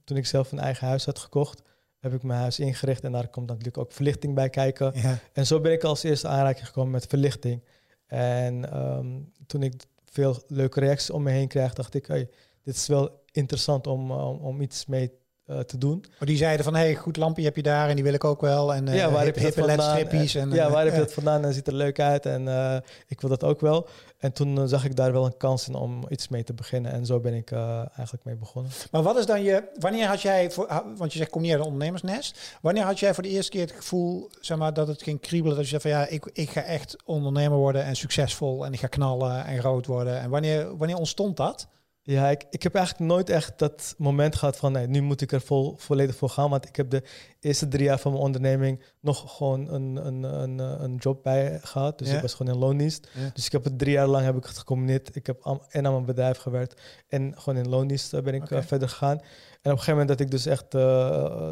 toen 0.03 0.17
ik 0.17 0.25
zelf 0.25 0.51
een 0.51 0.59
eigen 0.59 0.87
huis 0.87 1.05
had 1.05 1.19
gekocht, 1.19 1.61
heb 2.05 2.13
ik 2.13 2.23
mijn 2.23 2.39
huis 2.39 2.59
ingericht. 2.59 3.03
En 3.03 3.11
daar 3.11 3.27
komt 3.27 3.47
natuurlijk 3.47 3.77
ook 3.77 3.91
verlichting 3.91 4.35
bij 4.35 4.49
kijken. 4.49 4.91
Ja. 4.95 5.19
En 5.33 5.45
zo 5.45 5.59
ben 5.61 5.71
ik 5.71 5.83
als 5.83 6.03
eerste 6.03 6.27
aanraking 6.27 6.65
gekomen 6.65 6.91
met 6.91 7.05
verlichting. 7.07 7.63
En 8.05 8.71
ehm, 8.71 9.07
toen 9.47 9.63
ik 9.63 9.73
veel 10.05 10.43
leuke 10.47 10.79
reacties 10.79 11.09
om 11.09 11.23
me 11.23 11.31
heen 11.31 11.47
kreeg, 11.47 11.73
dacht 11.73 11.93
ik, 11.93 12.05
hey, 12.05 12.29
dit 12.63 12.75
is 12.75 12.87
wel 12.87 13.23
interessant 13.31 13.87
om, 13.87 14.11
om, 14.11 14.37
om 14.37 14.61
iets 14.61 14.85
mee 14.85 15.11
eh, 15.45 15.59
te 15.59 15.77
doen. 15.77 16.05
Maar 16.19 16.27
die 16.27 16.37
zeiden 16.37 16.65
van, 16.65 16.75
hey, 16.75 16.95
goed 16.95 17.17
lampje 17.17 17.43
heb 17.43 17.55
je 17.55 17.63
daar 17.63 17.89
en 17.89 17.95
die 17.95 18.03
wil 18.03 18.13
ik 18.13 18.23
ook 18.23 18.41
wel. 18.41 18.73
En 18.73 18.87
eh 18.87 18.95
ja, 18.95 19.11
waar 19.11 19.25
heb 19.25 19.37
je 19.37 19.43
dat 19.43 19.53
vandaan? 19.53 19.97
En, 19.97 20.51
ja, 20.51 20.65
eh, 20.65 20.71
waar 20.71 20.83
heb 20.83 20.93
je 20.93 20.99
eh, 20.99 21.05
dat 21.05 21.13
vandaan? 21.13 21.45
En 21.45 21.53
ziet 21.53 21.67
er 21.67 21.73
leuk 21.73 21.99
uit 21.99 22.25
en 22.25 22.47
eh, 22.47 22.77
ik 23.07 23.21
wil 23.21 23.29
dat 23.29 23.43
ook 23.43 23.61
wel. 23.61 23.87
En 24.19 24.33
toen 24.33 24.57
eh, 24.57 24.63
zag 24.65 24.85
ik 24.85 24.95
daar 24.95 25.11
wel 25.11 25.25
een 25.25 25.37
kans 25.37 25.67
in 25.67 25.75
om 25.75 26.03
iets 26.09 26.27
mee 26.27 26.43
te 26.43 26.53
beginnen. 26.53 26.91
En 26.91 27.05
zo 27.05 27.19
ben 27.19 27.33
ik 27.33 27.51
eh, 27.51 27.77
eigenlijk 27.77 28.23
mee 28.23 28.35
begonnen. 28.35 28.71
Maar 28.91 29.03
wat 29.03 29.17
is 29.17 29.25
dan 29.25 29.43
je, 29.43 29.63
wanneer 29.79 30.07
had 30.07 30.21
jij, 30.21 30.51
voor, 30.51 30.83
want 30.97 31.11
je 31.13 31.17
zegt 31.17 31.29
kom 31.29 31.41
niet 31.41 31.51
uit 31.51 31.59
een 31.59 31.65
ondernemersnest, 31.65 32.57
wanneer 32.61 32.83
had 32.83 32.99
jij 32.99 33.13
voor 33.13 33.23
de 33.23 33.29
eerste 33.29 33.51
keer 33.51 33.61
het 33.61 33.71
gevoel, 33.71 34.29
zeg 34.41 34.57
maar, 34.57 34.73
dat 34.73 34.87
het 34.87 35.03
ging 35.03 35.19
kriebelen, 35.19 35.55
dat 35.55 35.69
je 35.69 35.79
zei 35.79 35.81
van 35.81 35.91
ja, 35.91 36.07
ik, 36.07 36.29
ik 36.33 36.49
ga 36.49 36.61
echt 36.63 36.95
ondernemer 37.05 37.57
worden 37.57 37.83
en 37.83 37.95
succesvol 37.95 38.65
en 38.65 38.73
ik 38.73 38.79
ga 38.79 38.87
knallen 38.87 39.45
en 39.45 39.59
groot 39.59 39.85
worden. 39.85 40.19
En 40.19 40.29
wanneer, 40.29 40.77
wanneer 40.77 40.97
ontstond 40.97 41.37
dat? 41.37 41.67
Ja, 42.07 42.29
ik, 42.29 42.45
ik 42.49 42.63
heb 42.63 42.75
eigenlijk 42.75 43.11
nooit 43.11 43.29
echt 43.29 43.53
dat 43.59 43.95
moment 43.97 44.35
gehad 44.35 44.57
van 44.57 44.71
nee, 44.71 44.87
nu 44.87 45.01
moet 45.01 45.21
ik 45.21 45.31
er 45.31 45.41
vol, 45.41 45.75
volledig 45.77 46.15
voor 46.15 46.29
gaan. 46.29 46.49
Want 46.49 46.67
ik 46.67 46.75
heb 46.75 46.89
de 46.89 47.03
eerste 47.39 47.67
drie 47.67 47.83
jaar 47.83 47.99
van 47.99 48.11
mijn 48.11 48.23
onderneming 48.23 48.83
nog 48.99 49.35
gewoon 49.37 49.69
een, 49.73 49.95
een, 50.05 50.23
een, 50.23 50.59
een 50.59 50.95
job 50.95 51.23
bij 51.23 51.59
gehad. 51.61 51.97
Dus 51.97 52.09
Ja. 52.09 52.15
ik 52.15 52.21
was 52.21 52.33
gewoon 52.33 52.53
in 52.53 52.59
loondienst. 52.59 53.07
Ja. 53.13 53.29
Dus 53.33 53.45
ik 53.45 53.51
heb 53.51 53.63
het 53.63 53.79
drie 53.79 53.91
jaar 53.93 54.07
lang 54.07 54.25
heb 54.25 54.37
ik 54.37 54.45
het 54.45 54.57
gecombineerd. 54.57 55.15
Ik 55.15 55.25
heb 55.25 55.59
en 55.69 55.85
aan 55.85 55.91
mijn 55.93 56.05
bedrijf 56.05 56.37
gewerkt 56.37 56.81
en 57.07 57.33
gewoon 57.37 57.59
in 57.63 57.69
loondienst 57.69 58.13
eh, 58.13 58.21
ben 58.21 58.33
ik 58.33 58.51
eh, 58.51 58.61
verder 58.61 58.89
gegaan. 58.89 59.21
En 59.65 59.71
op 59.71 59.77
een 59.77 59.83
gegeven 59.83 59.99
moment 59.99 60.17
dat 60.17 60.19
ik 60.27 60.31
dus 60.31 60.45
echt 60.45 60.75
eh, 60.75 61.49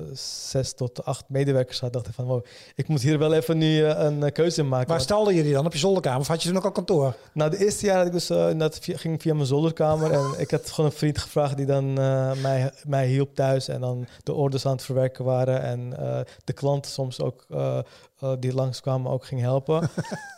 zes 0.50 0.74
tot 0.74 1.06
acht 1.06 1.24
medewerkers 1.27 1.80
had, 1.80 1.94
dacht 1.94 2.07
ik 2.07 2.13
van 2.13 2.25
wow, 2.25 2.45
ik 2.75 2.88
moet 2.88 3.01
hier 3.01 3.19
wel 3.19 3.33
even 3.33 3.57
nu 3.57 3.83
eh, 3.86 4.04
een 4.04 4.31
keuze 4.31 4.62
in 4.62 4.68
maken. 4.68 4.88
Waar 4.88 5.01
stalde 5.01 5.33
je 5.33 5.44
die 5.44 5.54
dan? 5.54 5.65
Op 5.65 5.74
je 5.74 5.80
zolderkamer? 5.80 6.19
Of 6.19 6.27
had 6.27 6.42
je 6.44 6.48
toen 6.50 6.57
ook 6.57 6.63
al 6.65 6.71
kantoor? 6.71 7.15
nou, 7.33 7.50
de 7.51 7.57
eerste 7.65 7.86
jaar 7.86 7.98
had 7.98 8.06
ik 8.06 8.12
dus, 8.12 8.30
eh, 8.30 8.57
dat 8.57 8.80
ging 8.81 9.21
via 9.21 9.33
mijn 9.33 9.45
zolderkamer. 9.45 10.12
En 10.12 10.33
ik 10.38 10.51
had 10.51 10.69
gewoon 10.69 10.89
een 10.92 10.98
vriend 10.98 11.18
gevraagd 11.18 11.57
die 11.57 11.65
dan 11.65 11.94
mij, 12.42 12.71
mij 12.88 13.07
hielp 13.07 13.36
thuis. 13.36 13.68
En 13.68 13.81
dan 13.81 14.07
de 14.24 14.33
orders 14.33 14.66
aan 14.66 14.71
het 14.71 14.83
verwerken 14.83 15.25
waren. 15.25 15.62
En 15.62 15.89
de 16.44 16.54
klanten 16.54 16.92
soms 16.92 17.21
ook, 17.21 17.45
die 18.39 18.54
langskwamen, 18.54 19.12
ook 19.12 19.25
ging 19.25 19.42
helpen. 19.42 19.75
en 19.81 19.88
op 19.88 19.89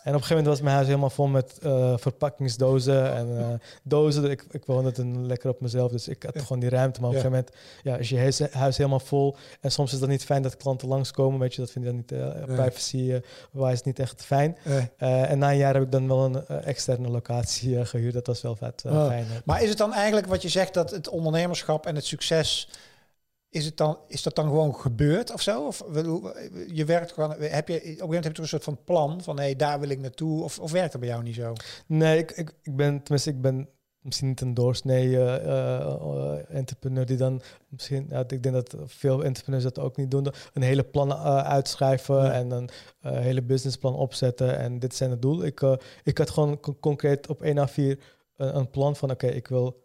een 0.03 0.11
gegeven 0.13 0.27
moment 0.29 0.47
was 0.47 0.61
mijn 0.61 0.75
huis 0.75 0.87
helemaal 0.87 1.09
vol 1.09 1.27
met 1.27 1.57
verpakkingsdozen 1.95 3.13
en 3.15 3.61
dozen. 3.83 4.29
Ik, 4.31 4.45
ik 4.51 4.65
woonde 4.65 4.91
toen 4.91 5.25
lekker 5.25 5.49
op 5.49 5.61
mezelf, 5.61 5.91
dus 5.91 6.07
ik 6.07 6.23
had 6.23 6.33
Ja. 6.33 6.41
gewoon 6.41 6.59
die 6.59 6.69
ruimte. 6.69 6.99
Maar 7.01 7.09
op 7.09 7.15
een 7.15 7.21
Ja. 7.21 7.27
gegeven 7.29 7.45
moment 7.51 7.64
ja, 7.83 7.95
is 7.97 8.09
je 8.09 8.49
huis, 8.51 8.77
helemaal 8.77 8.99
vol. 8.99 9.35
En 9.61 9.71
soms 9.71 9.93
is 9.93 9.99
dat 9.99 10.09
niet 10.09 10.23
fijn 10.25 10.41
dat 10.41 10.57
klanten 10.57 10.87
langskomen. 10.87 11.39
Weet 11.39 11.53
je, 11.55 11.61
dat 11.61 11.71
vind 11.71 11.85
je 11.85 11.91
dan 11.91 11.99
niet 11.99 12.11
eh 12.11 12.45
Nee. 12.47 12.55
privacy 12.55 13.21
eh, 13.53 13.77
niet 13.83 13.99
echt 13.99 14.25
fijn. 14.25 14.57
Eh, 14.63 14.77
Eh, 14.97 15.31
en 15.31 15.37
na 15.39 15.51
een 15.51 15.57
jaar 15.57 15.73
heb 15.73 15.83
ik 15.83 15.91
dan 15.91 16.07
wel 16.07 16.25
een 16.25 16.45
eh, 16.47 16.67
externe 16.67 17.07
locatie 17.09 17.79
eh, 17.79 17.85
gehuurd. 17.85 18.13
Dat 18.13 18.27
was 18.27 18.41
wel 18.41 18.55
vet 18.55 18.83
eh, 18.85 18.91
Oh. 18.91 19.07
fijn. 19.07 19.25
maar 19.45 19.63
is 19.63 19.69
het 19.69 19.77
dan 19.77 19.93
eigenlijk 19.93 20.27
wat 20.27 20.41
je 20.41 20.49
zegt 20.49 20.73
dat 20.73 20.91
het 20.91 21.09
ondernemerschap 21.09 21.85
en 21.85 21.95
het 21.95 22.05
succes 22.05 22.69
is 23.49 23.65
het 23.65 23.77
dan 23.77 23.97
is 24.07 24.23
dat 24.23 24.35
dan 24.35 24.45
gewoon 24.45 24.75
gebeurd 24.75 25.31
of 25.33 25.41
zo? 25.41 25.65
Of 25.65 25.83
je 26.67 26.85
werkt 26.85 27.11
gewoon 27.11 27.35
heb 27.39 27.67
je 27.67 27.73
op 27.75 27.81
een 27.81 27.85
gegeven 27.85 28.05
moment 28.05 28.23
heb 28.23 28.23
je 28.23 28.31
toch 28.31 28.43
een 28.43 28.47
soort 28.47 28.63
van 28.63 28.83
plan 28.83 29.21
van 29.23 29.39
hé 29.39 29.55
daar 29.55 29.79
wil 29.79 29.89
ik 29.89 29.99
naartoe 29.99 30.43
of, 30.43 30.59
of 30.59 30.71
werkt 30.71 30.91
dat 30.91 31.01
bij 31.01 31.09
jou 31.09 31.23
niet 31.23 31.35
zo? 31.35 31.53
Nee, 31.87 32.17
ik, 32.17 32.31
ik, 32.31 32.51
ik 32.61 32.75
ben, 32.75 33.01
tenminste, 33.03 33.29
ik 33.29 33.41
ben 33.41 33.69
misschien 34.05 34.27
niet 34.27 34.41
een 34.41 34.53
doorsnee 34.53 35.17
eh, 35.17 35.35
eh, 35.35 35.81
eh, 35.81 36.55
entrepreneur 36.55 37.05
die 37.05 37.17
dan 37.17 37.41
misschien, 37.69 38.11
ik 38.27 38.43
denk 38.43 38.55
dat 38.55 38.75
veel 38.85 39.23
entrepreneurs 39.23 39.63
dat 39.63 39.79
ook 39.79 39.97
niet 39.97 40.11
doen, 40.11 40.27
een 40.53 40.61
hele 40.61 40.83
plan 40.83 41.13
uitschrijven 41.43 42.15
Ja. 42.23 42.31
en 42.31 42.51
een 42.51 42.69
hele 43.01 43.41
businessplan 43.41 43.95
opzetten 43.95 44.57
en 44.57 44.79
dit 44.79 44.95
zijn 44.95 45.09
het 45.11 45.21
doel. 45.21 45.43
Ik, 45.43 45.61
ik 46.03 46.17
had 46.17 46.29
gewoon 46.29 46.59
con- 46.59 46.79
concreet 46.79 47.27
op 47.27 47.41
1 47.41 47.57
à 47.57 47.67
4 47.67 47.99
een, 48.37 48.55
een 48.57 48.69
plan 48.69 48.95
van 48.95 49.11
oké, 49.11 49.27
ik 49.27 49.47
wil 49.47 49.83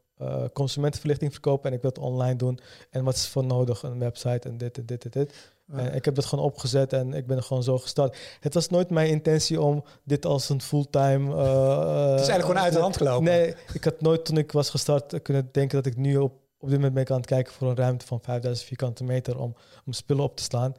consumentenverlichting 0.52 1.32
verkopen 1.32 1.70
en 1.70 1.76
ik 1.76 1.82
wil 1.82 1.90
het 1.90 1.98
online 1.98 2.36
doen. 2.36 2.58
En 2.90 3.04
wat 3.04 3.14
is 3.14 3.28
voor 3.28 3.44
nodig? 3.44 3.82
Een 3.82 3.98
website 3.98 4.48
en 4.48 4.58
dit 4.58 4.78
en 4.78 4.86
dit 4.86 5.04
en 5.04 5.10
dit. 5.10 5.52
En 5.72 5.94
ik 5.94 6.04
heb 6.04 6.14
dat 6.14 6.24
gewoon 6.24 6.44
opgezet 6.44 6.92
en 6.92 7.14
ik 7.14 7.26
ben 7.26 7.42
gewoon 7.42 7.62
zo 7.62 7.78
gestart. 7.78 8.16
Het 8.40 8.54
was 8.54 8.68
nooit 8.68 8.90
mijn 8.90 9.08
intentie 9.08 9.60
om 9.60 9.84
dit 10.04 10.26
als 10.26 10.48
een 10.48 10.62
fulltime. 10.62 11.34
eh, 11.34 12.10
het 12.10 12.20
is 12.20 12.28
eigenlijk 12.28 12.40
gewoon 12.40 12.58
uit 12.58 12.72
de 12.72 12.78
hand 12.78 12.96
gelopen. 12.96 13.24
Nee, 13.24 13.54
ik 13.72 13.84
had 13.84 14.00
nooit 14.00 14.24
toen 14.24 14.36
ik 14.36 14.52
was 14.52 14.70
gestart 14.70 15.12
eh, 15.12 15.22
kunnen 15.22 15.48
denken 15.52 15.82
dat 15.82 15.92
ik 15.92 15.96
nu 15.96 16.16
op, 16.16 16.32
op 16.58 16.68
dit 16.68 16.76
moment 16.76 16.94
ben 16.94 17.02
ik 17.02 17.10
aan 17.10 17.16
het 17.16 17.26
kijken 17.26 17.52
voor 17.52 17.68
een 17.68 17.76
ruimte 17.76 18.06
van 18.06 18.18
5000 18.22 18.68
vierkante 18.68 19.04
meter 19.04 19.38
om, 19.38 19.54
om 19.86 19.92
spullen 19.92 20.24
op 20.24 20.36
te 20.36 20.42
slaan. 20.42 20.74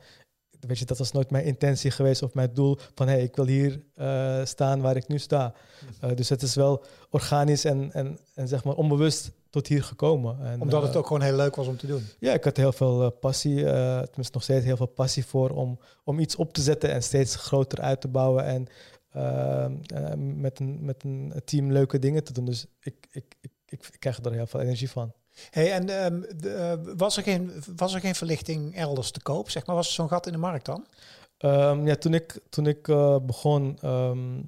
Weet 0.67 0.79
je, 0.79 0.85
dat 0.85 0.97
was 0.97 1.11
nooit 1.11 1.31
mijn 1.31 1.45
intentie 1.45 1.91
geweest 1.91 2.23
of 2.23 2.33
mijn 2.33 2.53
doel 2.53 2.77
van 2.95 3.07
hé, 3.07 3.13
hey, 3.13 3.23
ik 3.23 3.35
wil 3.35 3.45
hier 3.45 3.81
eh, 3.95 4.39
staan 4.43 4.81
waar 4.81 4.95
ik 4.95 5.07
nu 5.07 5.19
sta. 5.19 5.53
Hm. 5.79 6.05
Eh, 6.05 6.15
dus 6.15 6.29
het 6.29 6.41
is 6.41 6.55
wel 6.55 6.83
organisch 7.09 7.65
en, 7.65 7.91
en, 7.91 8.19
en 8.33 8.47
zeg 8.47 8.63
maar 8.63 8.75
onbewust 8.75 9.31
tot 9.51 9.67
hier 9.67 9.83
gekomen. 9.83 10.45
En, 10.45 10.61
Omdat 10.61 10.81
eh, 10.81 10.87
het 10.87 10.97
ook 10.97 11.07
gewoon 11.07 11.21
heel 11.21 11.35
leuk 11.35 11.55
was 11.55 11.67
om 11.67 11.77
te 11.77 11.87
doen. 11.87 12.07
ja, 12.19 12.33
ik 12.33 12.43
had 12.43 12.57
heel 12.57 12.71
veel 12.71 13.03
eh, 13.03 13.19
passie, 13.19 13.65
eh 13.65 13.99
tenminste 13.99 14.33
nog 14.33 14.43
steeds 14.43 14.65
heel 14.65 14.77
veel 14.77 14.85
passie 14.85 15.25
voor 15.25 15.49
om, 15.49 15.79
om 16.03 16.19
iets 16.19 16.35
op 16.35 16.53
te 16.53 16.61
zetten 16.61 16.91
en 16.91 17.03
steeds 17.03 17.35
groter 17.35 17.81
uit 17.81 18.01
te 18.01 18.07
bouwen 18.07 18.45
en 18.45 18.67
eh, 19.11 19.65
met, 20.17 20.59
een, 20.59 20.85
met 20.85 21.03
een 21.03 21.33
team 21.45 21.71
leuke 21.71 21.99
dingen 21.99 22.23
te 22.23 22.33
doen. 22.33 22.45
Dus 22.45 22.65
ik, 22.79 23.07
ik, 23.11 23.35
ik, 23.41 23.51
ik, 23.65 23.87
ik 23.91 23.99
krijg 23.99 24.17
er 24.23 24.31
heel 24.31 24.47
veel 24.47 24.59
energie 24.59 24.89
van. 24.89 25.13
Hey, 25.49 25.71
en 25.71 25.89
ehm, 25.89 26.21
de, 26.37 26.49
eh, 26.49 26.93
was, 26.97 27.17
er 27.17 27.23
geen, 27.23 27.51
was 27.75 27.93
er 27.93 27.99
geen 27.99 28.15
verlichting 28.15 28.75
elders 28.75 29.11
te 29.11 29.21
koop? 29.21 29.49
Zeg 29.49 29.65
maar, 29.65 29.75
was 29.75 29.87
er 29.87 29.93
zo'n 29.93 30.07
gat 30.07 30.25
in 30.25 30.31
de 30.31 30.37
markt 30.37 30.65
dan? 30.65 30.85
Ehm, 31.37 31.87
ja, 31.87 31.95
toen 31.95 32.13
ik, 32.13 32.39
toen 32.49 32.67
ik 32.67 32.87
eh, 32.87 33.17
begon, 33.19 33.77
ehm, 33.81 34.39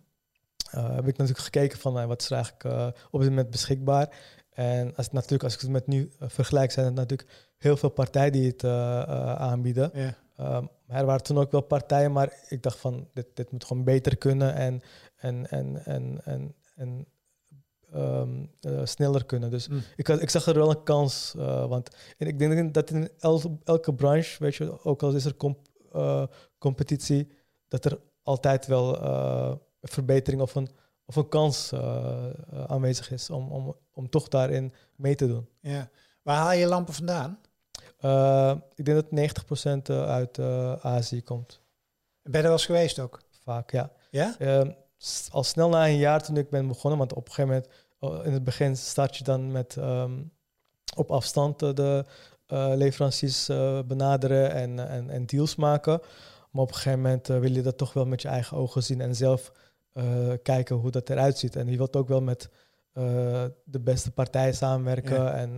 eh, 0.74 0.96
heb 0.96 1.08
ik 1.08 1.18
natuurlijk 1.18 1.46
gekeken 1.46 1.80
van 1.80 2.00
eh, 2.00 2.06
wat 2.06 2.22
is 2.22 2.30
er 2.30 2.36
eigenlijk 2.36 2.64
eh, 2.64 2.88
op 3.12 3.20
dit 3.20 3.30
moment 3.30 3.50
beschikbaar. 3.50 4.10
En 4.54 4.96
als, 4.96 5.12
natuurlijk, 5.12 5.44
als 5.44 5.54
ik 5.54 5.60
het 5.60 5.70
met 5.70 5.88
nu 5.88 6.12
eh, 6.20 6.30
vergelijk, 6.30 6.72
zijn 6.72 6.86
er 6.86 6.94
natuurlijk 6.94 7.30
heel 7.58 7.78
veel 7.78 7.90
partijen 7.90 8.32
die 8.32 8.48
het 8.48 8.64
eh, 8.64 9.02
eh, 9.02 9.36
aanbieden. 9.36 9.92
Ja. 9.94 10.18
Ehm, 10.38 10.66
er 10.88 11.06
waren 11.06 11.24
toen 11.24 11.38
ook 11.38 11.52
wel 11.52 11.62
partijen, 11.62 12.12
maar 12.12 12.34
ik 12.48 12.64
dacht 12.64 12.78
van 12.78 13.08
dit, 13.14 13.28
dit 13.34 13.52
moet 13.52 13.66
gewoon 13.66 13.84
beter 13.84 14.18
kunnen 14.18 14.54
en, 14.56 14.82
en, 15.16 15.50
en, 15.50 15.86
en, 15.86 16.22
en, 16.24 16.56
en 16.76 17.06
ehm, 17.92 18.46
eh, 18.60 18.82
sneller 18.84 19.26
kunnen. 19.26 19.50
Dus 19.50 19.68
Mm. 19.68 19.82
ik, 19.96 20.08
had, 20.08 20.22
ik 20.22 20.30
zag 20.30 20.46
er 20.46 20.54
wel 20.54 20.70
een 20.70 20.84
kans. 20.84 21.34
want 21.68 21.96
en 22.18 22.28
ik 22.28 22.40
denk 22.40 22.74
dat 22.74 22.90
in 22.90 23.10
el- 23.20 23.60
elke 23.64 23.94
branche, 23.94 24.36
weet 24.40 24.56
je, 24.56 24.84
ook 24.84 25.04
al 25.04 25.12
is 25.12 25.26
er 25.26 25.36
comp- 25.36 25.68
competitie, 26.58 27.32
dat 27.68 27.86
er 27.86 28.00
altijd 28.24 28.66
wel 28.68 29.04
een 29.04 29.60
verbetering 29.82 30.42
of 30.42 30.56
een, 30.56 30.70
of 31.06 31.16
een 31.16 31.30
kans 31.30 31.74
aanwezig 32.68 33.12
is 33.12 33.30
om, 33.30 33.52
om, 33.52 33.76
om 33.94 34.10
toch 34.10 34.28
daarin 34.28 34.74
mee 34.96 35.16
te 35.16 35.28
doen. 35.28 35.48
ja. 35.60 35.90
Waar 36.24 36.38
haal 36.38 36.52
je 36.52 36.68
lampen 36.68 36.94
vandaan? 36.94 37.40
Eh, 38.04 38.54
ik 38.76 38.86
denk 38.86 38.98
dat 38.98 39.12
90% 39.12 39.90
uit 39.90 40.38
eh, 40.38 40.74
Azië 40.74 41.24
komt. 41.24 41.62
Ben 42.22 42.32
je 42.32 42.38
er 42.38 42.44
wel 42.44 42.52
eens 42.52 42.66
geweest 42.66 43.00
ook? 43.00 43.22
Vaak, 43.44 43.72
ja. 43.72 43.92
Ja? 44.10 44.36
Ehm, 44.40 44.72
al 45.32 45.44
snel 45.44 45.70
na 45.70 45.88
een 45.88 45.98
jaar 45.98 46.24
toen 46.24 46.38
ik 46.38 46.50
ben 46.50 46.68
begonnen, 46.68 47.00
want 47.00 47.14
op 47.14 47.28
een 47.28 47.34
gegeven 47.34 47.64
moment, 48.00 48.26
in 48.26 48.34
het 48.34 48.44
begin 48.44 48.78
start 48.78 49.18
je 49.18 49.24
dan 49.24 49.52
met 49.52 49.78
ehm, 49.78 50.22
op 50.96 51.12
afstand 51.12 51.60
de 51.60 52.06
leveranciers 52.76 53.46
benaderen 53.86 54.52
en, 54.52 54.90
en, 54.90 55.10
en 55.10 55.26
deals 55.26 55.56
maken. 55.56 56.02
Maar 56.52 56.62
op 56.62 56.70
een 56.70 56.76
gegeven 56.76 57.02
moment 57.02 57.28
wil 57.28 57.52
je 57.52 57.62
dat 57.62 57.78
toch 57.78 57.94
wel 57.94 58.06
met 58.06 58.22
je 58.22 58.28
eigen 58.28 58.58
ogen 58.58 58.84
zien 58.84 59.02
en 59.02 59.16
zelf 59.16 59.52
kijken 60.44 60.76
hoe 60.76 60.92
dat 60.92 61.10
eruit 61.10 61.38
ziet. 61.38 61.56
En 61.56 61.68
je 61.68 61.78
wilt 61.78 61.96
ook 61.96 62.08
wel 62.08 62.22
met 62.22 62.50
de 63.64 63.80
beste 63.82 64.12
partijen 64.12 64.56
samenwerken 64.56 65.34
en 65.34 65.56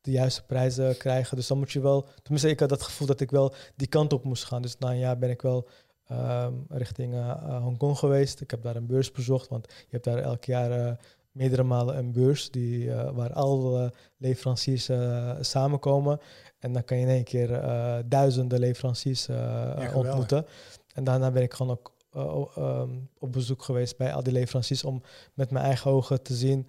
de 0.00 0.10
juiste 0.10 0.46
prijzen 0.46 0.96
krijgen. 0.96 1.36
Dus 1.36 1.46
dan 1.46 1.58
moet 1.58 1.72
je 1.72 1.80
wel, 1.80 2.06
tenminste 2.22 2.48
ik 2.48 2.60
had 2.60 2.68
dat 2.68 2.82
gevoel 2.82 3.06
dat 3.06 3.20
ik 3.20 3.30
wel 3.30 3.54
die 3.76 3.88
kant 3.88 4.12
op 4.12 4.24
moest 4.24 4.44
gaan. 4.44 4.62
Dus 4.62 4.78
na 4.78 4.90
een 4.90 4.98
jaar 4.98 5.18
ben 5.18 5.30
ik 5.30 5.42
wel 5.42 5.68
um, 6.12 6.64
richting 6.68 7.14
Hongkong 7.60 7.98
geweest. 7.98 8.40
Ik 8.40 8.50
heb 8.50 8.62
daar 8.62 8.76
een 8.76 8.86
beurs 8.86 9.12
bezocht, 9.12 9.48
want 9.48 9.66
je 9.66 9.86
hebt 9.90 10.04
daar 10.04 10.18
elk 10.18 10.44
jaar 10.44 10.98
meerdere 11.30 11.62
malen 11.62 11.98
een 11.98 12.12
beurs 12.12 12.50
die, 12.50 12.84
uh, 12.84 13.10
waar 13.10 13.32
alle 13.32 13.92
leveranciers 14.16 14.90
samenkomen. 15.40 16.20
En 16.58 16.72
dan 16.72 16.84
kan 16.84 16.96
je 16.96 17.02
in 17.02 17.10
één 17.10 17.24
keer 17.24 17.62
duizenden 18.06 18.58
leveranciers 18.58 19.26
ja, 19.26 19.92
ontmoeten. 19.94 20.46
En 20.94 21.04
daarna 21.04 21.30
ben 21.30 21.42
ik 21.42 21.54
gewoon 21.54 21.72
ook 21.72 21.92
um, 22.16 23.08
op 23.18 23.32
bezoek 23.32 23.62
geweest 23.62 23.96
bij 23.96 24.14
al 24.14 24.22
die 24.22 24.32
leveranciers 24.32 24.84
om 24.84 25.02
met 25.34 25.50
mijn 25.50 25.64
eigen 25.64 25.90
ogen 25.90 26.22
te 26.22 26.34
zien 26.34 26.68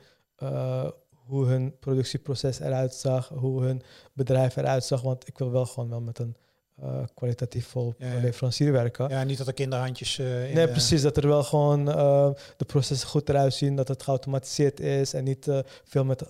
hoe 1.12 1.46
hun 1.46 1.78
productieproces 1.80 2.60
eruit 2.60 2.94
zag, 2.94 3.28
hoe 3.28 3.64
hun 3.64 3.82
bedrijf 4.14 4.56
eruit 4.56 4.84
zag. 4.84 5.02
Want 5.02 5.28
ik 5.28 5.38
wil 5.38 5.52
wel 5.52 5.66
gewoon 5.66 5.90
wel 5.90 6.02
met 6.02 6.20
een 6.20 6.36
uh, 6.84 7.04
kwalitatief 7.14 7.68
vol 7.68 7.94
leverancier 7.98 8.72
werken. 8.72 9.10
Ja, 9.10 9.24
niet 9.24 9.38
dat 9.38 9.48
er 9.48 9.54
kinderhandjes... 9.54 10.18
Uh, 10.18 10.26
nee, 10.28 10.68
precies. 10.68 11.02
Dat 11.02 11.18
er 11.18 11.28
wel 11.28 11.44
gewoon 11.44 11.90
uh, 11.90 12.30
de 12.58 12.66
processen 12.66 13.10
goed 13.10 13.30
eruit 13.30 13.54
zien. 13.54 13.76
Dat 13.76 13.88
het 13.88 14.04
geautomatiseerd 14.04 14.80
is 14.80 15.14
en 15.14 15.24
niet 15.24 15.64
veel 15.84 16.06
met 16.06 16.22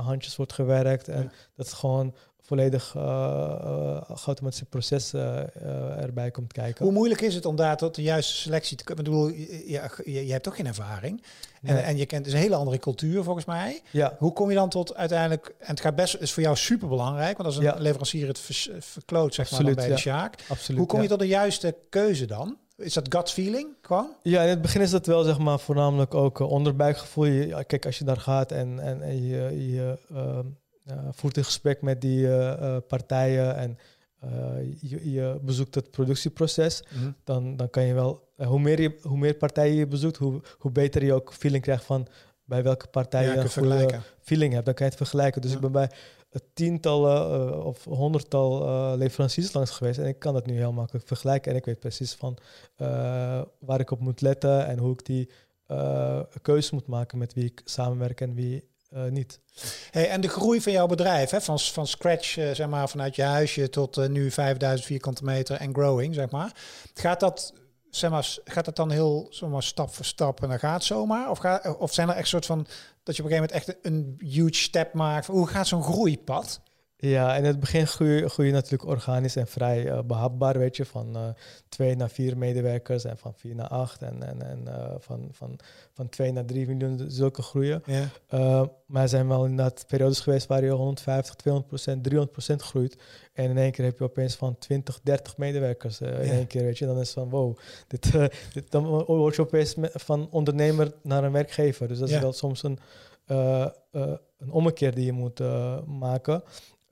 handjes 0.00 0.36
wordt 0.36 0.52
gewerkt. 0.52 1.08
En 1.08 1.32
dat 1.56 1.66
het 1.66 1.74
gewoon 1.74 2.14
volledig 2.48 2.94
uh, 2.96 3.02
uh, 3.02 4.00
geautomatiseerd 4.14 4.70
proces 4.70 5.14
uh, 5.14 6.02
erbij 6.02 6.30
komt 6.30 6.52
kijken. 6.52 6.84
Hoe 6.84 6.94
moeilijk 6.94 7.20
is 7.20 7.34
het 7.34 7.46
om 7.46 7.56
daar 7.56 7.76
tot 7.76 7.94
de 7.94 8.02
juiste 8.02 8.34
selectie 8.34 8.76
te 8.76 8.84
komen? 8.84 9.04
Ik 9.04 9.10
bedoel, 9.10 9.28
je, 9.28 9.88
je, 10.04 10.26
je 10.26 10.32
hebt 10.32 10.44
toch 10.44 10.56
geen 10.56 10.66
ervaring. 10.66 11.22
En, 11.62 11.84
en, 11.84 11.96
je 11.96 12.06
kent 12.06 12.24
dus 12.24 12.32
een 12.32 12.38
hele 12.38 12.54
andere 12.54 12.78
cultuur 12.78 13.22
volgens 13.22 13.44
mij. 13.44 13.80
Ja. 13.90 14.16
Hoe 14.18 14.32
kom 14.32 14.48
je 14.48 14.54
dan 14.54 14.68
tot 14.68 14.94
uiteindelijk... 14.94 15.54
En 15.58 15.70
het 15.70 15.80
gaat 15.80 15.94
best 15.94 16.16
is 16.16 16.32
voor 16.32 16.42
jou 16.42 16.56
super 16.56 16.88
belangrijk, 16.88 17.36
want 17.36 17.48
als 17.48 17.56
een 17.56 17.62
ja. 17.62 17.74
leverancier 17.78 18.26
het 18.26 18.40
verkloot 18.78 19.34
zeg 19.34 19.50
Absoluut, 19.50 19.76
maar 19.76 19.86
bij 19.86 19.94
de 19.94 20.00
Sjaak. 20.00 20.34
Absoluut, 20.48 20.78
Hoe 20.78 20.88
kom 20.88 21.02
je 21.02 21.08
tot 21.08 21.18
de 21.18 21.26
juiste 21.26 21.74
keuze 21.88 22.26
dan? 22.26 22.56
Is 22.76 22.94
dat 22.94 23.14
gut 23.14 23.30
feeling 23.30 23.68
gewoon? 23.82 24.10
Ja, 24.22 24.42
in 24.42 24.48
het 24.48 24.62
begin 24.62 24.80
is 24.80 24.90
dat 24.90 25.06
wel 25.06 25.22
zeg 25.22 25.38
maar 25.38 25.58
voornamelijk 25.58 26.14
ook 26.14 26.38
onderbuikgevoel. 26.38 27.24
Je, 27.24 27.64
kijk, 27.66 27.86
als 27.86 27.98
je 27.98 28.04
daar 28.04 28.20
gaat 28.20 28.52
en, 28.52 28.78
en, 28.78 29.02
en 29.02 29.26
je, 29.26 29.70
je 29.72 29.98
uh, 30.12 30.38
voert 31.10 31.36
een 31.36 31.44
gesprek 31.44 31.82
met 31.82 32.00
die 32.00 32.26
uh, 32.26 32.76
partijen 32.88 33.56
en 33.56 33.78
je, 34.80 35.10
je, 35.12 35.38
bezoekt 35.42 35.74
het 35.74 35.90
productieproces, 35.90 36.82
mm 36.94 37.14
dan, 37.24 37.56
dan 37.56 37.70
kan 37.70 37.82
je 37.82 37.94
wel, 37.94 38.28
hoe, 38.36 38.60
meer 38.60 38.80
je, 38.80 38.98
hoe 39.02 39.18
meer 39.18 39.34
partijen 39.34 39.74
je 39.76 39.86
bezoekt, 39.86 40.16
hoe, 40.16 40.40
hoe 40.58 40.70
beter 40.70 41.04
je 41.04 41.12
ook 41.12 41.32
feeling 41.32 41.62
krijgt 41.62 41.84
van 41.84 42.06
bij 42.44 42.62
welke 42.62 42.86
partij 42.86 43.24
je 43.24 43.36
een 43.36 43.50
goede 43.50 44.00
feeling 44.20 44.52
hebt. 44.52 44.64
Dan 44.64 44.74
kan 44.74 44.86
je 44.86 44.90
het 44.92 45.00
vergelijken. 45.00 45.42
Dus 45.42 45.52
ik 45.52 45.60
ben 45.60 45.72
bij 45.72 45.90
tientallen 46.54 47.48
uh, 47.48 47.64
of 47.64 47.84
honderdtal 47.84 48.66
uh, 48.66 48.92
leveranciers 48.96 49.52
langs 49.52 49.70
geweest 49.70 49.98
en 49.98 50.06
ik 50.06 50.18
kan 50.18 50.34
dat 50.34 50.46
nu 50.46 50.56
heel 50.56 50.72
makkelijk 50.72 51.06
vergelijken 51.06 51.52
en 51.52 51.58
ik 51.58 51.64
weet 51.64 51.80
precies 51.80 52.14
van 52.14 52.36
waar 53.58 53.80
ik 53.80 53.90
op 53.90 54.00
moet 54.00 54.20
letten 54.20 54.66
en 54.66 54.78
hoe 54.78 54.92
ik 54.92 55.06
die 55.06 55.30
keuze 56.42 56.74
moet 56.74 56.86
maken 56.86 57.18
met 57.18 57.34
wie 57.34 57.44
ik 57.44 57.60
samenwerk 57.64 58.20
en 58.20 58.34
wie 58.34 58.68
uh, 58.90 59.04
niet. 59.04 59.40
Hey, 59.90 60.08
en 60.08 60.20
de 60.20 60.28
groei 60.28 60.60
van 60.60 60.72
jouw 60.72 60.86
bedrijf, 60.86 61.30
hè, 61.30 61.40
van, 61.40 61.58
van 61.58 61.86
scratch, 61.86 62.36
uh, 62.36 62.50
zeg 62.50 62.68
maar, 62.68 62.88
vanuit 62.88 63.16
je 63.16 63.22
huisje 63.22 63.70
tot 63.70 63.96
uh, 63.96 64.08
nu 64.08 64.30
5000 64.30 64.86
vierkante 64.86 65.24
meter 65.24 65.56
en 65.56 65.74
growing, 65.74 66.14
zeg 66.14 66.30
maar. 66.30 66.52
Gaat 66.94 67.20
dat, 67.20 67.54
zeg 67.90 68.10
maar, 68.10 68.36
gaat 68.44 68.64
dat 68.64 68.76
dan 68.76 68.90
heel 68.90 69.26
zomaar 69.30 69.62
stap 69.62 69.94
voor 69.94 70.04
stap 70.04 70.42
en 70.42 70.48
dan 70.48 70.58
gaat 70.58 70.84
zomaar? 70.84 71.30
Of, 71.30 71.38
ga, 71.38 71.76
of 71.78 71.94
zijn 71.94 72.08
er 72.08 72.14
echt 72.14 72.28
soort 72.28 72.46
van 72.46 72.66
dat 73.02 73.16
je 73.16 73.22
op 73.22 73.30
een 73.30 73.36
gegeven 73.36 73.56
moment 73.56 73.78
echt 73.78 73.86
een 73.86 74.14
huge 74.18 74.54
step 74.54 74.92
maakt? 74.92 75.26
Hoe 75.26 75.46
gaat 75.46 75.66
zo'n 75.66 75.82
groeipad? 75.82 76.60
Ja, 77.00 77.36
in 77.36 77.44
het 77.44 77.60
begin 77.60 77.86
groei, 77.86 78.28
groei 78.28 78.48
je 78.48 78.54
natuurlijk 78.54 78.90
organisch 78.90 79.36
en 79.36 79.46
vrij 79.46 79.84
uh, 79.84 79.98
behapbaar, 80.02 80.58
weet 80.58 80.76
je, 80.76 80.84
van 80.84 81.16
uh, 81.16 81.28
twee 81.68 81.96
naar 81.96 82.10
vier 82.10 82.38
medewerkers 82.38 83.04
en 83.04 83.18
van 83.18 83.34
vier 83.34 83.54
naar 83.54 83.68
acht 83.68 84.02
en, 84.02 84.22
en, 84.22 84.42
en 84.42 84.64
uh, 84.66 84.94
van, 84.98 85.28
van, 85.32 85.58
van 85.92 86.08
twee 86.08 86.32
naar 86.32 86.44
drie 86.44 86.66
miljoen, 86.66 87.04
zulke 87.08 87.42
groeien. 87.42 87.82
Ja. 87.86 88.70
maar 88.86 89.02
er 89.02 89.08
zijn 89.08 89.28
wel 89.28 89.44
inderdaad 89.44 89.84
periodes 89.86 90.20
geweest 90.20 90.46
waar 90.46 90.64
je 90.64 90.70
150, 90.70 91.34
200 91.34 91.70
procent, 91.72 92.02
300 92.02 92.32
procent 92.32 92.62
groeit. 92.62 92.96
En 93.32 93.50
in 93.50 93.58
één 93.58 93.72
keer 93.72 93.84
heb 93.84 93.98
je 93.98 94.04
opeens 94.04 94.34
van 94.34 94.58
20, 94.58 95.00
30 95.02 95.36
medewerkers 95.36 96.00
in 96.00 96.08
één 96.08 96.46
keer, 96.46 96.62
weet 96.62 96.78
je. 96.78 96.86
Dan 96.86 97.00
is 97.00 97.14
het 97.14 97.14
van, 97.14 97.30
wow, 97.30 97.58
dit, 97.86 98.12
dit, 98.52 98.70
dan 98.70 98.86
word 99.04 99.36
je 99.36 99.42
opeens 99.42 99.74
van 99.80 100.28
ondernemer 100.30 100.92
naar 101.02 101.24
een 101.24 101.32
werkgever. 101.32 101.88
Dus 101.88 101.98
dat 101.98 102.08
is 102.08 102.18
wel 102.18 102.32
soms 102.32 102.62
een, 102.62 102.78
een 104.38 104.50
ommekeer 104.50 104.94
die 104.94 105.04
je 105.04 105.12
moet 105.12 105.40
maken. 105.86 106.42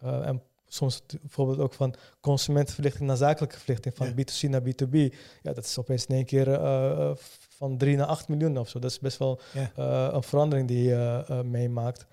Uh, 0.05 0.26
en 0.26 0.43
soms 0.67 1.03
bijvoorbeeld 1.21 1.59
ook 1.59 1.75
van 1.75 1.95
consumentenverlichting 2.21 3.07
naar 3.09 3.17
zakelijke 3.17 3.59
verlichting, 3.59 3.97
van 3.97 4.12
B2C 4.12 4.50
naar 4.50 4.61
B2B. 4.61 5.15
Ja, 5.43 5.53
dat 5.53 5.65
is 5.65 5.79
opeens 5.79 6.07
in 6.07 6.15
één 6.15 6.25
keer 6.25 6.49
uh, 6.49 7.11
van 7.57 7.79
3 7.79 7.97
naar 7.97 8.07
8 8.07 8.29
miljoen 8.29 8.59
of 8.59 8.69
zo. 8.69 8.79
Dat 8.79 8.91
is 8.91 8.99
best 8.99 9.19
wel 9.19 9.41
ja. 9.53 10.12
een 10.12 10.23
verandering 10.23 10.69
die 10.69 10.83
je 10.83 11.25
meemaakt. 11.45 12.07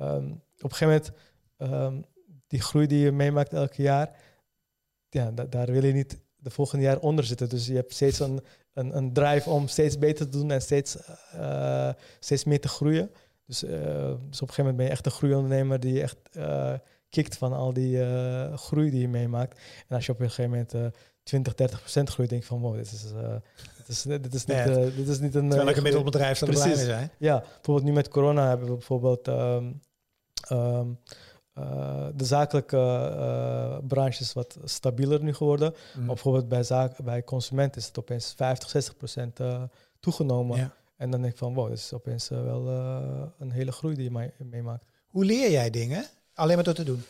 Um, 0.00 0.42
op 0.60 0.70
een 0.70 0.76
gegeven 0.76 1.14
moment, 1.58 1.84
um, 1.84 2.04
die 2.46 2.60
groei 2.60 2.86
die 2.86 2.98
je 2.98 3.12
meemaakt 3.12 3.52
elke 3.52 3.82
jaar, 3.82 4.16
ja, 5.08 5.30
daar 5.30 5.66
wil 5.72 5.84
je 5.84 5.92
niet 5.92 6.18
de 6.36 6.50
volgende 6.50 6.84
jaar 6.84 6.98
onder 6.98 7.24
zitten. 7.24 7.48
Dus 7.48 7.66
je 7.66 7.74
hebt 7.74 7.94
steeds 7.94 8.18
een, 8.18 8.40
een, 8.72 8.96
een 8.96 9.12
drive 9.12 9.50
om 9.50 9.68
steeds 9.68 9.98
beter 9.98 10.30
te 10.30 10.38
doen 10.38 10.50
en 10.50 10.62
steeds, 10.62 10.96
steeds 12.20 12.44
meer 12.44 12.60
te 12.60 12.68
groeien. 12.68 13.10
Dus, 13.46 13.58
dus 13.58 13.70
op 13.70 14.48
een 14.48 14.54
gegeven 14.54 14.56
moment 14.56 14.76
ben 14.76 14.86
je 14.86 14.92
echt 14.92 15.06
een 15.06 15.12
groeiondernemer 15.12 15.80
die 15.80 16.02
echt 16.02 16.16
kikt 17.10 17.36
van 17.36 17.52
al 17.52 17.72
die 17.72 17.96
uh, 17.96 18.56
groei 18.56 18.90
die 18.90 19.00
je 19.00 19.08
meemaakt. 19.08 19.58
En 19.88 19.96
als 19.96 20.06
je 20.06 20.12
op 20.12 20.20
een 20.20 20.28
gegeven 20.30 20.50
moment 20.50 20.74
uh, 20.74 20.86
20, 21.22 21.54
30 21.54 21.78
procent 21.80 22.10
groeit, 22.10 22.28
denk 22.28 22.42
je 22.42 22.48
van 22.48 22.60
wow, 22.60 22.74
dit 22.74 22.92
is, 22.92 23.12
uh, 23.12 23.34
dit 23.76 23.88
is, 23.88 24.02
dit 24.02 24.34
is, 24.34 24.44
niet, 24.44 24.66
uh, 24.66 24.74
dit 24.74 25.08
is 25.08 25.18
niet 25.18 25.34
een... 25.34 25.48
Terwijl 25.48 25.68
ik 25.68 25.76
een 25.76 25.82
middelbedrijf 25.82 26.38
zou 26.38 26.50
blij 26.50 26.74
zijn. 26.74 27.10
Ja, 27.18 27.38
bijvoorbeeld 27.38 27.86
nu 27.86 27.92
met 27.92 28.08
corona 28.08 28.48
hebben 28.48 28.66
we 28.66 28.72
bijvoorbeeld 28.72 29.28
um, 29.28 29.80
um, 30.52 30.98
de 32.14 32.24
zakelijke 32.24 33.82
branches 33.86 34.32
wat 34.32 34.58
stabieler 34.64 35.22
nu 35.22 35.34
geworden. 35.34 35.70
Mm. 35.70 35.98
Maar 35.98 36.14
bijvoorbeeld 36.14 36.48
bij, 36.48 36.62
zaak, 36.62 37.02
bij 37.02 37.24
consumenten 37.24 37.80
is 37.80 37.86
het 37.86 37.98
opeens 37.98 38.34
50, 38.36 38.70
60 38.70 38.96
procent 38.96 39.38
toegenomen. 40.00 40.56
Ja. 40.56 40.74
En 40.96 41.10
dan 41.10 41.20
denk 41.20 41.32
ik 41.32 41.38
van 41.38 41.54
wow, 41.54 41.68
dit 41.68 41.78
is 41.78 41.92
opeens 41.92 42.28
wel 42.28 42.68
een 43.38 43.50
hele 43.50 43.72
groei 43.72 43.94
die 43.94 44.10
je 44.12 44.32
meemaakt. 44.44 44.84
Hoe 45.06 45.24
leer 45.24 45.50
jij 45.50 45.70
dingen? 45.70 46.04
Alleen 46.40 46.54
maar 46.54 46.64
door 46.64 46.74
te 46.74 46.84
doen? 46.84 47.04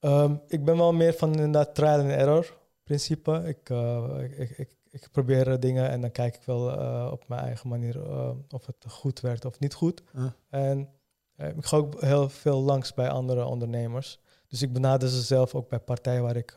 Um, 0.00 0.40
ik 0.48 0.64
ben 0.64 0.76
wel 0.76 0.92
meer 0.92 1.14
van 1.14 1.32
inderdaad 1.32 1.74
trial 1.74 2.00
and 2.00 2.10
error 2.10 2.56
principe. 2.84 3.42
Ik, 3.46 3.68
uh, 3.70 4.04
ik, 4.38 4.50
ik, 4.50 4.76
ik, 4.90 5.08
probeer 5.12 5.60
dingen 5.60 5.90
en 5.90 6.00
dan 6.00 6.10
kijk 6.10 6.34
ik 6.34 6.42
wel 6.42 6.72
uh, 6.72 7.08
op 7.12 7.28
mijn 7.28 7.40
eigen 7.40 7.68
manier 7.68 7.96
uh, 7.96 8.30
of 8.50 8.66
het 8.66 8.84
goed 8.88 9.20
werkt 9.20 9.44
of 9.44 9.58
niet 9.58 9.74
goed. 9.74 10.02
En 10.50 10.88
ik 11.36 11.64
ga 11.64 11.76
ook 11.76 12.00
heel 12.00 12.28
veel 12.28 12.60
langs 12.60 12.94
bij 12.94 13.08
andere 13.08 13.44
ondernemers. 13.44 14.20
Dus 14.48 14.62
ik 14.62 14.72
benader 14.72 15.08
ze 15.08 15.22
zelf 15.22 15.54
ook 15.54 15.68
bij 15.68 15.80
partijen 15.80 16.22
waar 16.22 16.36
ik 16.36 16.54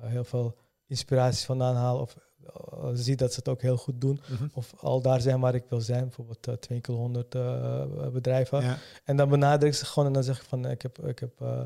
heel 0.00 0.24
veel 0.24 0.56
inspiratie 0.86 1.46
vandaan 1.46 1.74
haal. 1.74 1.98
Of 1.98 2.16
zie 2.92 3.16
dat 3.16 3.32
ze 3.32 3.38
het 3.38 3.48
ook 3.48 3.62
heel 3.62 3.76
goed 3.76 4.00
doen. 4.00 4.20
Mm 4.28 4.36
-hmm. 4.36 4.50
Of 4.52 4.74
al 4.80 5.00
daar 5.00 5.20
zijn 5.20 5.40
waar 5.40 5.54
ik 5.54 5.64
wil 5.68 5.80
zijn. 5.80 6.02
Bijvoorbeeld 6.02 6.48
uh, 6.48 6.54
200 6.54 7.34
uh, 7.34 7.82
bedrijven. 8.12 8.62
Ja. 8.62 8.78
En 9.04 9.16
dan 9.16 9.28
benader 9.28 9.68
ik 9.68 9.74
ze 9.74 9.84
gewoon 9.84 10.08
en 10.08 10.14
dan 10.14 10.24
zeg 10.24 10.40
ik 10.40 10.46
van 10.48 10.70
ik 10.70 10.82
heb, 10.82 11.06
ik 11.06 11.18
heb, 11.18 11.32
uh, 11.42 11.60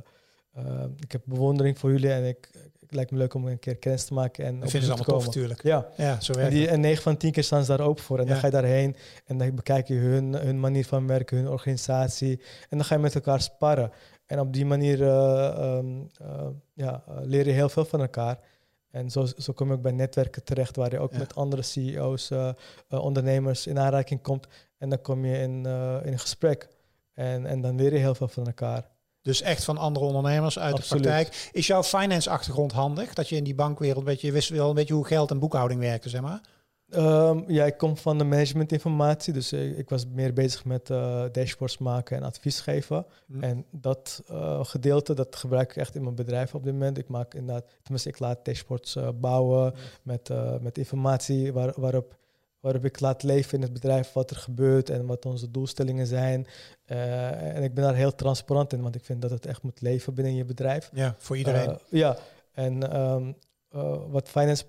ik 0.99 1.13
heb 1.13 1.23
bewondering 1.25 1.79
voor 1.79 1.91
jullie 1.91 2.13
en 2.13 2.25
ik, 2.25 2.49
het 2.81 2.95
lijkt 2.95 3.11
me 3.11 3.19
leuk 3.19 3.35
om 3.35 3.47
een 3.47 3.59
keer 3.59 3.77
kennis 3.77 4.05
te 4.05 4.15
maken. 4.15 4.45
En 4.45 4.55
vinden 4.55 4.83
ze 4.83 4.93
allemaal 4.93 5.19
tof 5.19 5.25
natuurlijk. 5.25 5.63
Ja, 5.63 5.89
ja 5.97 6.21
zo 6.21 6.33
werkt 6.33 6.51
en, 6.51 6.57
die, 6.57 6.69
en 6.69 6.81
9 6.81 7.03
van 7.03 7.17
10 7.17 7.33
keer 7.33 7.45
staan 7.45 7.65
ze 7.65 7.77
daar 7.77 7.87
open 7.87 8.05
voor. 8.05 8.19
En 8.19 8.25
ja. 8.25 8.31
dan 8.31 8.39
ga 8.39 8.47
je 8.47 8.53
daarheen 8.53 8.97
en 9.25 9.39
dan 9.39 9.55
bekijk 9.55 9.89
je 9.89 9.95
hun, 9.95 10.35
hun 10.35 10.61
manier 10.61 10.85
van 10.85 11.07
werken, 11.07 11.37
hun 11.37 11.49
organisatie. 11.49 12.41
En 12.69 12.77
dan 12.77 12.85
ga 12.85 12.95
je 12.95 13.01
met 13.01 13.15
elkaar 13.15 13.41
sparren. 13.41 13.93
En 14.27 14.41
op 14.41 14.53
die 14.53 14.67
manier 14.67 15.03
um, 15.03 16.11
ja, 16.75 17.03
leer 17.23 17.47
je 17.47 17.53
heel 17.53 17.69
veel 17.69 17.85
van 17.85 18.01
elkaar. 18.01 18.39
En 18.91 19.11
zo, 19.11 19.27
zo 19.39 19.53
kom 19.53 19.69
je 19.69 19.75
ook 19.75 19.83
bij 19.83 19.93
netwerken 19.93 20.45
terecht, 20.45 20.77
waar 20.77 20.91
je 20.91 20.99
ook 20.99 21.13
met 21.13 21.35
andere 21.35 21.63
CEO's, 21.63 22.31
uh, 22.31 22.49
uh, 22.89 23.05
ondernemers 23.05 23.67
in 23.67 23.79
aanraking 23.79 24.23
komt. 24.23 24.47
En 24.79 24.89
dan 24.89 25.01
kom 25.01 25.25
je 25.25 25.39
in, 25.39 25.65
uh, 25.67 25.97
in 26.05 26.13
een 26.13 26.19
gesprek. 26.19 26.69
En, 27.15 27.47
en 27.47 27.61
dan 27.61 27.77
leer 27.77 27.93
je 27.93 27.99
heel 27.99 28.15
veel 28.15 28.29
van 28.29 28.47
elkaar. 28.47 28.89
Dus 29.23 29.43
echt 29.43 29.65
van 29.65 29.79
andere 29.79 30.07
ondernemers 30.07 30.59
uit 30.59 30.75
Absoluut. 30.75 31.03
de 31.03 31.09
praktijk. 31.09 31.49
Is 31.53 31.67
jouw 31.67 31.83
finance 31.83 32.31
achtergrond 32.31 32.73
handig? 32.73 33.15
Dat 33.15 33.29
je 33.29 33.37
in 33.37 33.45
die 33.45 33.55
bankwereld, 33.55 34.05
weet 34.05 34.21
je, 34.21 34.33
wist 34.33 34.49
wel 34.49 34.69
een 34.69 34.75
beetje 34.75 34.95
hoe 34.95 35.07
geld 35.07 35.31
en 35.31 35.39
boekhouding 35.39 35.81
werken, 35.81 36.11
zeg 36.11 36.21
maar? 36.21 36.41
Ehm, 36.91 37.43
ja, 37.47 37.65
ik 37.65 37.77
kom 37.77 37.97
van 37.97 38.19
de 38.19 38.25
managementinformatie, 38.25 39.33
dus 39.33 39.53
ik, 39.53 39.77
ik 39.77 39.89
was 39.89 40.07
meer 40.07 40.33
bezig 40.33 40.65
met 40.65 40.91
uh, 40.91 41.25
dashboards 41.33 41.79
maken 41.79 42.17
en 42.17 42.23
advies 42.23 42.61
geven. 42.61 43.07
Hm. 43.27 43.43
En 43.43 43.65
dat 43.71 44.23
uh, 44.31 44.65
gedeelte, 44.65 45.15
dat 45.15 45.37
gebruik 45.37 45.71
ik 45.71 45.77
echt 45.77 45.95
in 45.95 46.03
mijn 46.03 46.15
bedrijf 46.15 46.55
op 46.55 46.65
dit 46.65 46.73
moment. 46.73 46.99
Ik 46.99 47.09
maak 47.09 47.35
inderdaad, 47.35 47.65
tenminste, 47.83 48.09
ik 48.09 48.19
laat 48.19 48.45
dashboards 48.45 48.97
uh, 48.97 49.09
bouwen 49.15 49.73
hm. 49.73 49.79
met, 50.03 50.31
met 50.61 50.79
informatie 50.79 51.53
waar, 51.53 51.73
waarop, 51.77 52.17
waarop 52.61 52.85
ik 52.85 53.01
laat 53.01 53.23
leven 53.23 53.55
in 53.55 53.63
het 53.63 53.73
bedrijf 53.73 54.13
wat 54.13 54.31
er 54.31 54.37
gebeurt 54.37 54.91
en 54.91 55.07
wat 55.07 55.27
onze 55.27 55.51
doelstellingen 55.51 56.07
zijn. 56.07 56.47
en 56.85 57.63
ik 57.63 57.75
ben 57.75 57.85
daar 57.85 57.95
heel 57.95 58.15
transparant 58.15 58.73
in, 58.73 58.83
want 58.83 58.95
ik 58.95 59.05
vind 59.05 59.23
dat 59.23 59.31
het 59.31 59.47
echt 59.47 59.63
moet 59.63 59.81
leven 59.81 60.15
binnen 60.15 60.35
je 60.35 60.45
bedrijf. 60.45 60.91
Ja, 60.93 61.15
voor 61.19 61.37
iedereen. 61.37 61.79
ja, 61.89 62.17
en 62.53 63.01
um, 63.01 63.37
wat 64.11 64.29
finance 64.29 64.65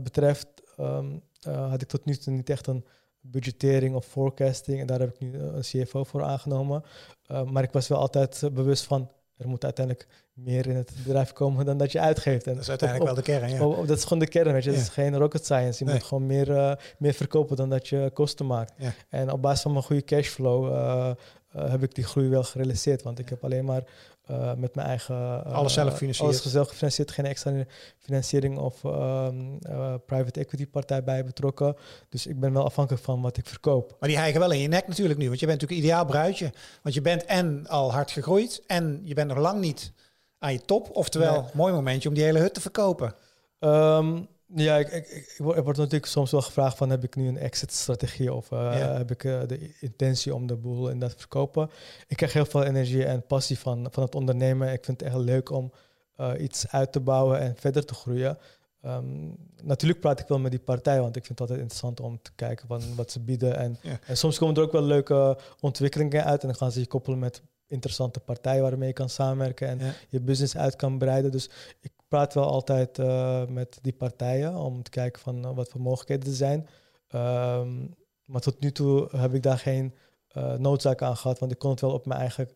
betreft. 0.00 0.46
Um, 0.80 1.22
uh, 1.46 1.70
had 1.70 1.82
ik 1.82 1.88
tot 1.88 2.04
nu 2.04 2.16
toe 2.16 2.32
niet 2.32 2.50
echt 2.50 2.66
een 2.66 2.84
budgettering 3.20 3.94
of 3.94 4.06
forecasting. 4.06 4.80
En 4.80 4.86
daar 4.86 5.00
heb 5.00 5.14
ik 5.14 5.20
nu 5.20 5.38
een 5.38 5.60
CFO 5.60 6.04
voor 6.04 6.22
aangenomen. 6.22 6.82
Uh, 7.30 7.42
maar 7.42 7.62
ik 7.62 7.72
was 7.72 7.88
wel 7.88 7.98
altijd 7.98 8.42
bewust 8.52 8.84
van, 8.84 9.10
er 9.36 9.48
moet 9.48 9.64
uiteindelijk 9.64 10.06
meer 10.32 10.66
in 10.66 10.76
het 10.76 10.92
bedrijf 11.04 11.32
komen 11.32 11.64
dan 11.64 11.78
dat 11.78 11.92
je 11.92 12.00
uitgeeft. 12.00 12.46
En 12.46 12.52
dat 12.52 12.62
is 12.62 12.68
uiteindelijk 12.68 13.10
wel 13.10 13.24
de 13.24 13.30
kern, 13.30 13.50
ja. 13.50 13.86
dat 13.86 13.96
is 13.96 14.02
gewoon 14.02 14.18
de 14.18 14.28
kern, 14.28 14.52
weet 14.52 14.64
je. 14.64 14.70
Dat 14.70 14.80
is 14.80 14.88
geen 14.88 15.16
rocket 15.16 15.44
science. 15.44 15.84
Je 15.84 15.90
moet 15.90 16.02
gewoon 16.02 16.26
meer, 16.26 16.48
uh, 16.48 16.72
meer 16.98 17.12
verkopen 17.12 17.56
dan 17.56 17.68
dat 17.68 17.88
je 17.88 18.10
kosten 18.14 18.46
maakt. 18.46 18.72
En 19.08 19.32
op 19.32 19.42
basis 19.42 19.62
van 19.62 19.72
mijn 19.72 19.84
goede 19.84 20.04
cashflow 20.04 21.14
heb 21.48 21.82
ik 21.82 21.94
die 21.94 22.04
groei 22.04 22.28
wel 22.28 22.42
gerealiseerd. 22.42 23.02
Want 23.02 23.18
ik 23.18 23.28
heb 23.28 23.44
alleen 23.44 23.64
maar 23.64 23.84
uh, 24.30 24.54
met 24.54 24.74
mijn 24.74 24.86
eigen... 24.86 25.14
Uh, 25.14 25.52
alles 25.52 25.72
zelf 25.72 25.96
financieren. 25.96 26.32
Alles 26.32 26.52
zelf 26.52 26.68
gefinancierd, 26.68 27.10
geen 27.10 27.24
extra 27.24 27.64
financiering 27.98 28.58
of 28.58 28.84
um, 28.84 29.58
uh, 29.70 29.94
private 30.06 30.40
equity 30.40 30.66
partij 30.66 31.04
bij 31.04 31.24
betrokken. 31.24 31.76
Dus 32.08 32.26
ik 32.26 32.40
ben 32.40 32.52
wel 32.52 32.64
afhankelijk 32.64 33.04
van 33.04 33.20
wat 33.20 33.36
ik 33.36 33.46
verkoop. 33.46 33.96
Maar 34.00 34.08
die 34.08 34.18
hijgen 34.18 34.40
wel 34.40 34.50
in 34.50 34.60
je 34.60 34.68
nek 34.68 34.88
natuurlijk 34.88 35.18
nu, 35.18 35.28
want 35.28 35.40
je 35.40 35.46
bent 35.46 35.60
natuurlijk 35.60 35.86
ideaal 35.86 36.04
bruidje. 36.04 36.52
Want 36.82 36.94
je 36.94 37.00
bent 37.00 37.24
en 37.24 37.66
al 37.66 37.92
hard 37.92 38.10
gegroeid 38.10 38.62
en 38.66 39.00
je 39.04 39.14
bent 39.14 39.28
nog 39.28 39.38
lang 39.38 39.60
niet 39.60 39.92
aan 40.38 40.52
je 40.52 40.60
top. 40.60 40.88
Oftewel, 40.92 41.40
nee. 41.40 41.50
mooi 41.54 41.72
momentje 41.72 42.08
om 42.08 42.14
die 42.14 42.24
hele 42.24 42.38
hut 42.38 42.54
te 42.54 42.60
verkopen. 42.60 43.14
Um, 43.58 44.28
ja, 44.54 44.76
ik, 44.76 44.88
ik, 44.88 45.06
ik, 45.06 45.34
word, 45.36 45.76
natuurlijk 45.76 46.06
soms 46.06 46.30
wel 46.30 46.42
gevraagd 46.42 46.76
van 46.76 46.90
heb 46.90 47.04
ik 47.04 47.16
nu 47.16 47.28
een 47.28 47.38
exit-strategie 47.38 48.32
of 48.32 48.50
uh, 48.50 48.96
heb 48.96 49.10
ik 49.10 49.24
uh, 49.24 49.40
de 49.46 49.74
intentie 49.80 50.34
om 50.34 50.46
de 50.46 50.56
boel 50.56 50.88
in 50.88 50.98
dat 50.98 51.10
te 51.10 51.18
verkopen. 51.18 51.70
Ik 52.06 52.16
krijg 52.16 52.32
heel 52.32 52.46
veel 52.46 52.64
energie 52.64 53.04
en 53.04 53.26
passie 53.26 53.58
van, 53.58 53.88
van 53.90 54.02
het 54.02 54.14
ondernemen. 54.14 54.72
Ik 54.72 54.84
vind 54.84 55.00
het 55.00 55.08
echt 55.08 55.18
leuk 55.18 55.50
om 55.50 55.72
uh, 56.20 56.30
iets 56.38 56.68
uit 56.68 56.92
te 56.92 57.00
bouwen 57.00 57.40
en 57.40 57.56
verder 57.56 57.84
te 57.84 57.94
groeien. 57.94 58.38
Um, 58.84 59.36
natuurlijk 59.62 60.00
praat 60.00 60.20
ik 60.20 60.28
wel 60.28 60.38
met 60.38 60.50
die 60.50 60.60
partij, 60.60 61.00
want 61.00 61.16
ik 61.16 61.24
vind 61.24 61.38
het 61.38 61.40
altijd 61.40 61.58
interessant 61.58 62.00
om 62.00 62.18
te 62.22 62.30
kijken 62.34 62.66
van 62.66 62.82
wat 62.96 63.10
ze 63.10 63.20
bieden. 63.20 63.56
En, 63.56 63.78
ja. 63.82 63.98
en 64.06 64.16
soms 64.16 64.38
komen 64.38 64.54
er 64.54 64.62
ook 64.62 64.72
wel 64.72 64.82
leuke 64.82 65.38
ontwikkelingen 65.60 66.24
uit 66.24 66.40
en 66.40 66.48
dan 66.48 66.56
gaan 66.56 66.72
ze 66.72 66.80
je 66.80 66.86
koppelen 66.86 67.18
met 67.18 67.42
interessante 67.66 68.20
partijen 68.20 68.62
waarmee 68.62 68.88
je 68.88 68.94
kan 68.94 69.08
samenwerken 69.08 69.68
en 69.68 69.78
ja. 69.78 69.92
je 70.08 70.20
business 70.20 70.56
uit 70.56 70.76
kan 70.76 70.98
breiden. 70.98 71.30
Dus 71.30 71.50
ik 71.80 71.92
praat 72.08 72.34
wel 72.34 72.46
altijd 72.46 72.98
uh, 72.98 73.46
met 73.46 73.78
die 73.82 73.92
partijen 73.92 74.54
om 74.54 74.82
te 74.82 74.90
kijken 74.90 75.22
van 75.22 75.44
uh, 75.44 75.54
wat 75.54 75.68
voor 75.68 75.80
mogelijkheden 75.80 76.28
er 76.28 76.36
zijn. 76.36 76.68
Um, 77.14 77.94
maar 78.24 78.40
tot 78.40 78.60
nu 78.60 78.72
toe 78.72 79.08
heb 79.16 79.34
ik 79.34 79.42
daar 79.42 79.58
geen 79.58 79.94
uh, 80.36 80.54
noodzaak 80.54 81.02
aan 81.02 81.16
gehad, 81.16 81.38
want 81.38 81.52
ik 81.52 81.58
kon 81.58 81.70
het 81.70 81.80
wel 81.80 81.92
op 81.92 82.06
mijn 82.06 82.20
eigen 82.20 82.48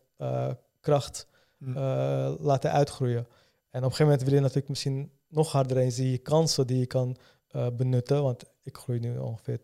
kracht 0.79 1.27
hm. 1.57 1.77
laten 2.39 2.71
uitgroeien. 2.71 3.27
En 3.69 3.79
op 3.79 3.89
een 3.89 3.95
gegeven 3.95 4.05
moment 4.05 4.23
wil 4.23 4.33
je 4.33 4.39
natuurlijk 4.39 4.69
misschien 4.69 5.11
nog 5.27 5.51
harder 5.51 5.77
en 5.77 5.91
zie 5.91 6.11
je 6.11 6.17
kansen 6.17 6.67
die 6.67 6.79
je 6.79 6.85
kan 6.85 7.17
benutten, 7.73 8.23
want 8.23 8.43
ik 8.63 8.77
groei 8.77 8.99
nu 8.99 9.17
ongeveer 9.17 9.59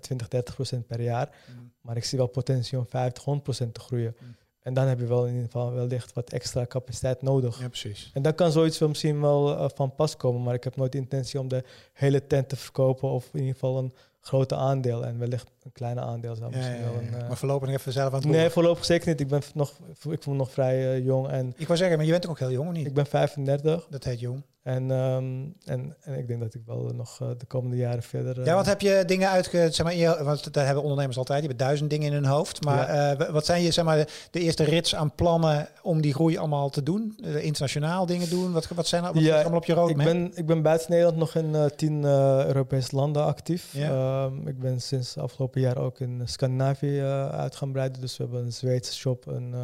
20, 0.00 0.28
30 0.28 0.54
procent 0.54 0.86
per 0.86 1.00
jaar. 1.00 1.36
Hm. 1.46 1.52
Maar 1.80 1.96
ik 1.96 2.04
zie 2.04 2.18
wel 2.18 2.26
potentie 2.26 2.78
om 2.78 2.86
50, 2.86 3.24
100 3.24 3.44
procent 3.44 3.74
te 3.74 3.80
groeien. 3.80 4.14
Hm. 4.18 4.24
En 4.66 4.74
dan 4.74 4.86
heb 4.86 4.98
je 4.98 5.06
wel 5.06 5.24
in 5.24 5.34
ieder 5.34 5.44
geval 5.44 5.72
wellicht 5.72 6.12
wat 6.12 6.32
extra 6.32 6.66
capaciteit 6.66 7.22
nodig. 7.22 7.60
Ja, 7.60 7.68
precies. 7.68 8.10
En 8.14 8.22
dan 8.22 8.34
kan 8.34 8.52
zoiets 8.52 8.78
wel 8.78 8.88
misschien 8.88 9.20
wel 9.20 9.52
uh, 9.52 9.64
van 9.74 9.94
pas 9.94 10.16
komen, 10.16 10.42
maar 10.42 10.54
ik 10.54 10.64
heb 10.64 10.76
nooit 10.76 10.92
de 10.92 10.98
intentie 10.98 11.40
om 11.40 11.48
de 11.48 11.64
hele 11.92 12.26
tent 12.26 12.48
te 12.48 12.56
verkopen 12.56 13.08
of 13.08 13.28
in 13.32 13.38
ieder 13.38 13.52
geval 13.52 13.78
een 13.78 13.92
grote 14.20 14.54
aandeel 14.54 15.04
en 15.04 15.18
wellicht 15.18 15.50
een 15.62 15.72
kleine 15.72 16.00
aandeel 16.00 16.34
zou 16.34 16.50
misschien 16.50 16.76
ja, 16.76 16.82
wel 16.82 16.94
een, 16.94 17.06
uh, 17.06 17.28
Maar 17.28 17.36
voorlopig 17.36 17.68
even 17.68 17.92
zelf 17.92 18.12
aan 18.12 18.20
het 18.20 18.28
Nee, 18.28 18.50
voorlopig 18.50 18.84
zeker 18.84 19.08
niet. 19.08 19.20
Ik 19.20 19.28
ben 19.28 19.42
nog, 19.54 19.72
ik 20.10 20.22
voel 20.22 20.34
me 20.34 20.38
nog 20.38 20.50
vrij 20.50 20.96
uh, 20.96 21.04
jong 21.04 21.28
en. 21.28 21.54
Ik 21.56 21.66
wou 21.66 21.78
zeggen, 21.78 21.96
maar 21.96 22.06
je 22.06 22.12
bent 22.12 22.28
ook 22.28 22.38
heel 22.38 22.52
jong, 22.52 22.72
niet? 22.72 22.86
Ik 22.86 22.94
ben 22.94 23.06
35. 23.06 23.86
Dat 23.90 24.04
heet 24.04 24.20
jong. 24.20 24.42
En, 24.66 24.90
um, 24.90 25.54
en, 25.64 25.96
en 26.00 26.18
ik 26.18 26.26
denk 26.26 26.40
dat 26.40 26.54
ik 26.54 26.62
wel 26.66 26.90
nog 26.94 27.20
uh, 27.22 27.28
de 27.38 27.46
komende 27.46 27.76
jaren 27.76 28.02
verder. 28.02 28.44
ja, 28.44 28.54
wat 28.54 28.66
heb 28.66 28.80
je 28.80 29.02
dingen 29.06 29.28
uitge. 29.28 29.68
Zeg 29.70 29.86
maar, 29.86 30.24
want 30.24 30.54
daar 30.54 30.64
hebben 30.64 30.82
ondernemers 30.82 31.18
altijd. 31.18 31.38
Die 31.38 31.48
hebben 31.48 31.66
duizend 31.66 31.90
dingen 31.90 32.06
in 32.06 32.12
hun 32.12 32.24
hoofd. 32.24 32.64
Maar 32.64 32.94
ja. 32.94 33.32
wat 33.32 33.46
zijn 33.46 33.62
je, 33.62 33.70
zeg 33.70 33.84
maar, 33.84 34.08
de 34.30 34.40
eerste 34.40 34.64
rits 34.64 34.94
aan 34.94 35.14
plannen 35.14 35.68
om 35.82 36.00
die 36.00 36.14
groei 36.14 36.38
allemaal 36.38 36.70
te 36.70 36.82
doen? 36.82 37.18
internationaal 37.22 38.06
dingen 38.06 38.28
doen? 38.28 38.52
Wat, 38.52 38.68
wat 38.68 38.86
zijn 38.86 39.02
wat 39.02 39.18
ja, 39.18 39.40
allemaal 39.40 39.58
op 39.58 39.64
je 39.64 39.72
roadmap? 39.72 40.06
Ik 40.06 40.12
ben, 40.12 40.30
ik 40.34 40.46
ben 40.46 40.62
buiten 40.62 40.90
Nederland 40.90 41.16
nog 41.16 41.34
in 41.34 41.70
tien 41.76 42.04
Europese 42.04 42.96
landen 42.96 43.24
actief. 43.24 43.72
Ja. 43.72 44.24
Um, 44.24 44.48
ik 44.48 44.58
ben 44.58 44.80
sinds 44.80 45.18
afgelopen 45.18 45.60
jaar 45.60 45.78
ook 45.78 46.00
in 46.00 46.22
Scandinavië 46.24 47.00
uit 47.30 47.56
gaan 47.56 47.72
breiden. 47.72 48.00
Dus 48.00 48.16
we 48.16 48.22
hebben 48.22 48.44
een 48.44 48.52
Zweedse 48.52 48.94
shop, 48.94 49.26
een 49.26 49.54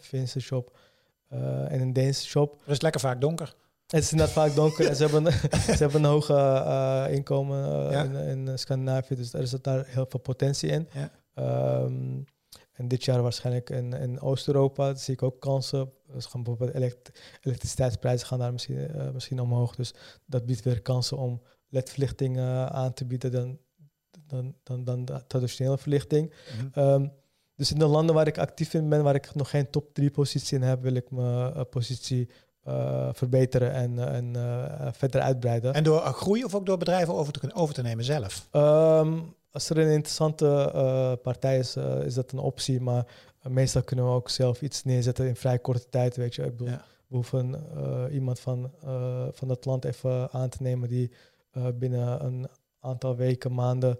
Finse 0.00 0.40
shop 0.40 0.78
en 1.68 1.80
een 1.80 1.92
Deense 1.92 2.26
shop. 2.26 2.52
Het 2.60 2.70
is 2.70 2.80
lekker 2.80 3.00
vaak 3.00 3.20
donker. 3.20 3.54
Het 3.90 4.02
is 4.02 4.10
inderdaad 4.10 4.34
vaak 4.34 4.54
donker 4.54 4.86
en 4.86 4.96
ze 4.96 5.06
hebben, 5.06 5.32
ze 5.76 5.76
hebben 5.78 6.04
een 6.04 6.10
hoge 6.10 6.32
uh, 6.32 7.14
inkomen 7.14 7.86
uh, 7.86 7.92
ja. 7.92 8.02
in, 8.02 8.48
in, 8.48 8.58
Scandinavië, 8.58 9.14
dus 9.14 9.32
er 9.32 9.46
zit 9.46 9.64
daar 9.64 9.86
heel 9.86 10.06
veel 10.08 10.20
potentie 10.20 10.70
in. 10.70 10.88
Ja. 10.92 11.12
Um, 11.82 12.24
en 12.72 12.88
dit 12.88 13.04
jaar 13.04 13.22
waarschijnlijk 13.22 13.70
in, 13.70 13.92
in 13.92 14.20
Oost-Europa 14.20 14.94
zie 14.94 15.14
ik 15.14 15.22
ook 15.22 15.40
kansen. 15.40 15.92
Dus 16.12 16.26
gaan 16.26 16.42
bijvoorbeeld 16.42 16.76
elekt 16.76 17.10
elektriciteitsprijzen 17.40 18.26
gaan 18.26 18.38
daar 18.38 18.52
misschien, 18.52 18.96
uh, 18.96 19.10
misschien 19.10 19.40
omhoog. 19.40 19.74
Dus 19.74 19.94
dat 20.26 20.46
biedt 20.46 20.64
weer 20.64 20.82
kansen 20.82 21.16
om 21.16 21.42
ledverlichting 21.68 22.38
aan 22.68 22.92
te 22.92 23.04
bieden 23.04 23.32
dan, 23.32 23.58
dan, 24.26 24.54
dan, 24.62 24.84
dan 24.84 25.04
de 25.04 25.26
traditionele 25.26 25.78
verlichting. 25.78 26.34
Mm 26.60 26.70
-hmm. 26.72 26.84
um, 26.84 27.12
dus 27.54 27.72
in 27.72 27.78
de 27.78 27.86
landen 27.86 28.14
waar 28.14 28.26
ik 28.26 28.38
actief 28.38 28.74
in 28.74 28.88
ben, 28.88 29.02
waar 29.02 29.14
ik 29.14 29.34
nog 29.34 29.50
geen 29.50 29.70
top 29.70 29.94
3 29.94 30.10
positie 30.10 30.58
in 30.58 30.62
heb, 30.62 30.82
wil 30.82 30.94
ik 30.94 31.10
mijn 31.10 31.68
positie 31.68 32.28
uh, 32.70 33.08
verbeteren 33.12 33.72
en, 33.72 33.98
en 33.98 34.34
uh, 34.36 34.88
verder 34.92 35.20
uitbreiden. 35.20 35.74
En 35.74 35.84
door 35.84 36.00
groei 36.00 36.44
of 36.44 36.54
ook 36.54 36.66
door 36.66 36.78
bedrijven 36.78 37.14
over 37.14 37.32
te, 37.32 37.54
over 37.54 37.74
te 37.74 37.82
nemen 37.82 38.04
zelf? 38.04 38.48
Um, 38.52 39.34
als 39.50 39.70
er 39.70 39.78
een 39.78 39.92
interessante 39.92 40.72
uh, 40.74 41.12
partij 41.22 41.58
is, 41.58 41.76
is 42.04 42.14
dat 42.14 42.32
een 42.32 42.38
optie. 42.38 42.80
Maar 42.80 43.06
meestal 43.48 43.82
kunnen 43.82 44.04
we 44.04 44.10
ook 44.10 44.28
zelf 44.28 44.62
iets 44.62 44.84
neerzetten 44.84 45.26
in 45.26 45.36
vrij 45.36 45.58
korte 45.58 45.88
tijd. 45.88 46.16
Weet 46.16 46.34
je, 46.34 46.42
ik 46.42 46.56
bedoel, 46.56 46.72
ja. 46.72 46.84
we 47.06 47.16
hoeven 47.16 47.64
iemand 48.12 48.40
van, 48.40 48.70
van 49.32 49.48
dat 49.48 49.64
land 49.64 49.84
even 49.84 50.32
aan 50.32 50.48
te 50.48 50.62
nemen 50.62 50.88
die 50.88 51.10
binnen 51.74 52.24
een 52.24 52.48
aantal 52.80 53.16
weken, 53.16 53.54
maanden 53.54 53.98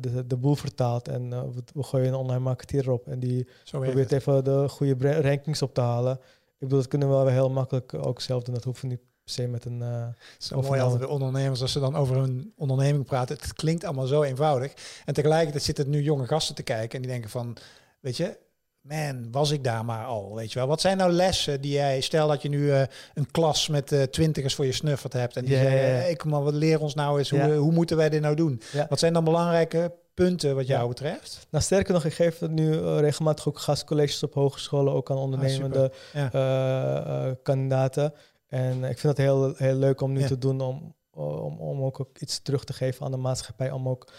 de, 0.00 0.26
de 0.26 0.36
boel 0.36 0.54
vertaalt. 0.54 1.08
En 1.08 1.30
we, 1.30 1.62
we, 1.74 1.82
gooien 1.82 2.08
een 2.08 2.14
online 2.14 2.40
marketeer 2.40 2.90
op 2.90 3.08
en 3.08 3.18
die 3.18 3.46
probeert 3.70 4.12
even 4.12 4.44
de 4.44 4.68
goede 4.68 5.20
rankings 5.20 5.62
op 5.62 5.74
te 5.74 5.80
halen. 5.80 6.18
Ik 6.62 6.68
bedoel, 6.68 6.82
dat 6.82 6.88
kunnen 6.88 7.08
we 7.08 7.14
wel 7.14 7.26
heel 7.26 7.50
makkelijk 7.50 7.94
ook 7.94 8.20
zelf 8.20 8.42
doen. 8.42 8.54
Dat 8.54 8.64
hoeven 8.64 8.88
niet 8.88 8.98
per 8.98 9.34
se 9.34 9.46
met 9.46 9.64
een... 9.64 9.80
Uh, 9.80 10.06
zo 10.38 10.60
mooi 10.60 10.80
altijd 10.80 11.00
de 11.00 11.08
ondernemers 11.08 11.60
als 11.60 11.72
ze 11.72 11.80
dan 11.80 11.96
over 11.96 12.16
hun 12.16 12.52
onderneming 12.56 13.04
praten. 13.04 13.36
Het 13.36 13.52
klinkt 13.52 13.84
allemaal 13.84 14.06
zo 14.06 14.22
eenvoudig. 14.22 14.72
En 15.04 15.14
tegelijkertijd 15.14 15.62
zitten 15.62 15.90
nu 15.90 16.02
jonge 16.02 16.26
gasten 16.26 16.54
te 16.54 16.62
kijken 16.62 16.96
en 16.96 17.02
die 17.02 17.10
denken 17.10 17.30
van, 17.30 17.56
weet 18.00 18.16
je, 18.16 18.38
man, 18.80 19.28
was 19.30 19.50
ik 19.50 19.64
daar 19.64 19.84
maar 19.84 20.04
al, 20.04 20.34
weet 20.34 20.52
je 20.52 20.58
wel. 20.58 20.68
Wat 20.68 20.80
zijn 20.80 20.96
nou 20.96 21.12
lessen 21.12 21.60
die 21.60 21.72
jij, 21.72 22.00
stel 22.00 22.28
dat 22.28 22.42
je 22.42 22.48
nu 22.48 22.58
uh, 22.58 22.82
een 23.14 23.30
klas 23.30 23.68
met 23.68 23.92
uh, 23.92 24.02
twintigers 24.02 24.54
voor 24.54 24.66
je 24.66 24.72
snuffert 24.72 25.12
hebt 25.12 25.36
en 25.36 25.44
die 25.44 25.52
yeah, 25.52 25.62
zeggen, 25.64 25.96
hey, 25.96 26.16
kom 26.16 26.30
maar, 26.30 26.42
wat 26.42 26.54
leer 26.54 26.80
ons 26.80 26.94
nou 26.94 27.18
eens, 27.18 27.30
hoe, 27.30 27.54
hoe 27.54 27.72
moeten 27.72 27.96
wij 27.96 28.08
dit 28.08 28.20
nou 28.20 28.36
doen? 28.36 28.62
Wat 28.88 28.98
zijn 28.98 29.12
dan 29.12 29.24
belangrijke 29.24 29.92
punten 30.14 30.54
wat 30.54 30.66
jou 30.66 30.88
betreft? 30.88 31.46
Nou, 31.50 31.64
sterker 31.64 31.92
nog, 31.92 32.04
ik 32.04 32.12
geef 32.12 32.40
nu 32.40 32.72
uh, 32.72 32.98
regelmatig 32.98 33.48
ook 33.48 33.58
gastcolleges 33.58 34.22
op 34.22 34.34
hogescholen, 34.34 34.92
ook 34.92 35.10
aan 35.10 35.16
ondernemende 35.16 35.92
ah, 36.14 36.32
ja. 36.32 37.26
uh, 37.26 37.32
kandidaten. 37.42 38.14
En 38.46 38.84
ik 38.84 38.98
vind 38.98 39.16
het 39.16 39.26
heel, 39.26 39.54
heel 39.56 39.74
leuk 39.74 40.00
om 40.00 40.12
nu 40.12 40.20
ja. 40.20 40.26
te 40.26 40.38
doen, 40.38 40.60
om, 40.60 40.94
om, 41.10 41.60
om 41.60 41.82
ook 41.82 42.08
iets 42.18 42.42
terug 42.42 42.64
te 42.64 42.72
geven 42.72 43.04
aan 43.04 43.10
de 43.10 43.16
maatschappij, 43.16 43.70
om 43.70 43.88
ook 43.88 44.12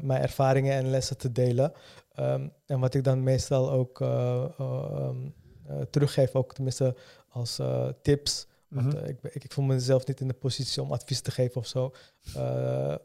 mijn 0.00 0.22
ervaringen 0.22 0.74
en 0.74 0.90
lessen 0.90 1.16
te 1.16 1.32
delen. 1.32 1.72
Um, 2.18 2.52
en 2.66 2.80
wat 2.80 2.94
ik 2.94 3.04
dan 3.04 3.22
meestal 3.22 3.70
ook 3.70 4.00
um, 4.00 5.34
teruggeef, 5.90 6.34
ook 6.34 6.54
tenminste 6.54 6.96
als 7.28 7.60
tips, 8.02 8.46
want, 8.68 8.94
ik, 8.94 9.18
ik, 9.22 9.44
ik, 9.44 9.52
voel 9.52 9.64
mezelf 9.64 10.06
niet 10.06 10.20
in 10.20 10.28
de 10.28 10.34
positie 10.34 10.82
om 10.82 10.92
advies 10.92 11.20
te 11.20 11.30
geven 11.30 11.56
of 11.56 11.66
zo. 11.66 11.92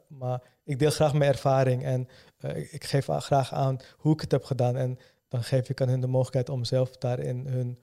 Maar 0.08 0.42
ik 0.72 0.80
deel 0.80 0.90
graag 0.90 1.14
mijn 1.14 1.32
ervaring 1.32 1.84
en 1.84 2.08
uh, 2.40 2.74
ik, 2.74 2.84
geef 2.84 3.06
graag 3.06 3.54
aan 3.54 3.80
hoe 3.98 4.14
ik 4.14 4.22
het 4.22 4.32
heb 4.32 4.44
gedaan. 4.44 4.76
En 4.76 5.00
dan 5.28 5.44
geef 5.44 5.70
ik 5.70 5.82
aan 5.82 5.90
hun 5.90 6.02
de 6.02 6.08
mogelijkheid 6.08 6.50
om 6.50 6.64
zelf 6.64 6.98
daarin 6.98 7.48
hun 7.48 7.78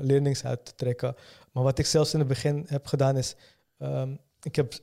leerlings 0.00 0.44
uit 0.44 0.64
te 0.64 0.74
trekken. 0.74 1.14
Maar 1.52 1.62
wat 1.62 1.78
ik 1.78 1.86
zelfs 1.86 2.12
in 2.12 2.18
het 2.18 2.28
begin 2.28 2.64
heb 2.68 2.86
gedaan 2.86 3.16
is, 3.16 3.36
um, 3.78 4.18
ik 4.42 4.56
heb 4.56 4.74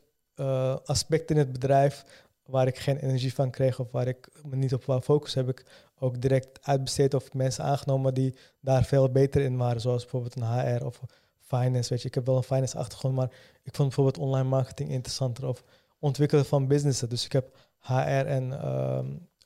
aspecten 0.86 1.36
in 1.36 1.42
het 1.42 1.52
bedrijf 1.52 2.04
waar 2.48 2.68
ik 2.68 2.78
geen 2.78 2.98
energie 2.98 3.34
van 3.34 3.52
kreeg 3.52 3.80
of 3.80 3.92
waar 3.92 4.08
ik 4.08 4.30
me 4.44 4.56
niet 4.56 4.74
op 4.74 4.86
wou 4.86 5.02
focussen, 5.02 5.46
heb 5.46 5.60
ik 5.60 5.66
ook 6.00 6.22
direct 6.22 6.60
uitbesteed 6.62 7.14
of 7.14 7.34
mensen 7.34 7.64
aangenomen 7.64 8.14
die 8.14 8.36
daar 8.60 8.84
veel 8.84 9.10
beter 9.10 9.42
in 9.42 9.58
waren, 9.58 9.82
zoals 9.82 10.02
bijvoorbeeld 10.02 10.36
een 10.36 10.78
HR 10.78 10.86
of 10.86 11.02
finance. 11.40 11.90
Weet 11.90 12.02
je, 12.02 12.08
ik 12.08 12.16
heb 12.16 12.26
wel 12.26 12.38
een 12.38 12.44
finance 12.44 12.78
achtergrond, 12.78 13.16
maar 13.16 13.32
ik 13.64 13.76
vond 13.76 13.88
bijvoorbeeld 13.88 14.18
online 14.18 14.50
marketing 14.50 14.90
interessanter 14.90 15.48
of 15.48 15.64
ontwikkelen 16.00 16.46
van 16.46 16.68
businessen. 16.68 17.10
Dus 17.10 17.26
ik 17.26 17.32
heb 17.32 17.56
HR 17.80 18.26
en 18.26 18.68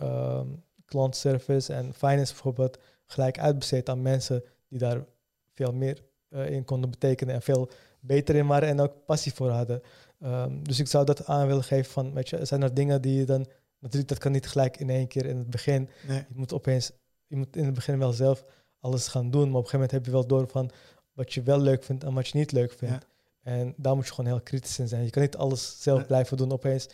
um, 0.08 0.64
klantservice 0.86 1.74
en 1.74 1.94
finance 1.94 2.34
bijvoorbeeld 2.34 2.78
gelijk 3.06 3.40
uitbesteed 3.40 3.90
aan 3.90 4.02
mensen 4.02 4.44
die 4.68 4.80
daar 4.80 5.06
veel 5.54 5.74
meer 5.74 6.04
uh, 6.30 6.50
in 6.50 6.66
konden 6.66 6.90
betekenen 6.90 7.36
en 7.36 7.42
veel 7.42 7.70
beter 8.00 8.36
in 8.36 8.48
waren 8.48 8.70
en 8.70 8.80
ook 8.80 9.06
passie 9.06 9.34
voor 9.34 9.50
hadden. 9.50 9.82
Um, 10.24 10.64
dus 10.64 10.80
ik 10.80 10.88
zou 10.88 11.06
dat 11.06 11.26
aan 11.26 11.48
willen 11.48 11.64
geven 11.64 11.92
van, 11.92 12.14
weet 12.14 12.30
je, 12.30 12.46
zijn 12.46 12.62
er 12.62 12.74
dingen 12.74 13.02
die 13.02 13.18
je 13.18 13.26
dan, 13.26 13.48
natuurlijk 13.80 14.10
dat 14.10 14.18
kan 14.18 14.32
niet 14.32 14.48
gelijk 14.48 14.78
in 14.78 14.90
één 14.90 15.08
keer 15.08 15.26
in 15.26 15.38
het 15.38 15.50
begin. 15.50 15.90
Nee. 16.08 16.18
Je 16.18 16.36
moet 16.36 16.54
opeens, 16.54 16.92
je 17.28 17.36
moet 17.36 17.56
in 17.56 17.66
het 17.66 17.74
begin 17.74 18.00
wel 18.00 18.14
zelf 18.14 18.46
alles 18.80 19.08
gaan 19.08 19.32
doen, 19.32 19.50
maar 19.50 19.60
op 19.60 19.64
een 19.64 19.70
gegeven 19.70 19.80
moment 19.80 19.92
heb 19.92 20.06
je 20.06 20.12
wel 20.12 20.28
door 20.28 20.48
van 20.48 20.72
wat 21.14 21.34
je 21.34 21.42
wel 21.42 21.60
leuk 21.60 21.84
vindt 21.84 22.04
en 22.04 22.14
wat 22.14 22.28
je 22.28 22.38
niet 22.38 22.52
leuk 22.52 22.72
vindt. 22.72 23.06
En 23.44 23.74
daar 23.78 23.96
moet 23.96 24.06
je 24.06 24.14
gewoon 24.14 24.32
heel 24.32 24.42
kritisch 24.42 24.80
in 24.80 24.88
zijn. 24.88 25.04
Je 25.04 25.10
kan 25.10 25.22
niet 25.22 25.38
alles 25.38 25.82
zelf 25.82 26.06
blijven 26.06 26.38
doen 26.38 26.52
opeens. 26.52 26.90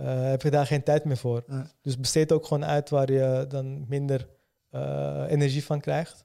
Uh, 0.00 0.22
heb 0.22 0.42
je 0.42 0.50
daar 0.50 0.66
geen 0.66 0.82
tijd 0.82 1.04
meer 1.04 1.16
voor. 1.16 1.44
Dus 1.82 1.98
besteed 1.98 2.32
ook 2.32 2.46
gewoon 2.46 2.64
uit 2.64 2.90
waar 2.90 3.12
je 3.12 3.44
dan 3.48 3.88
minder 3.88 4.28
uh, 4.70 5.24
energie 5.28 5.64
van 5.64 5.80
krijgt. 5.80 6.24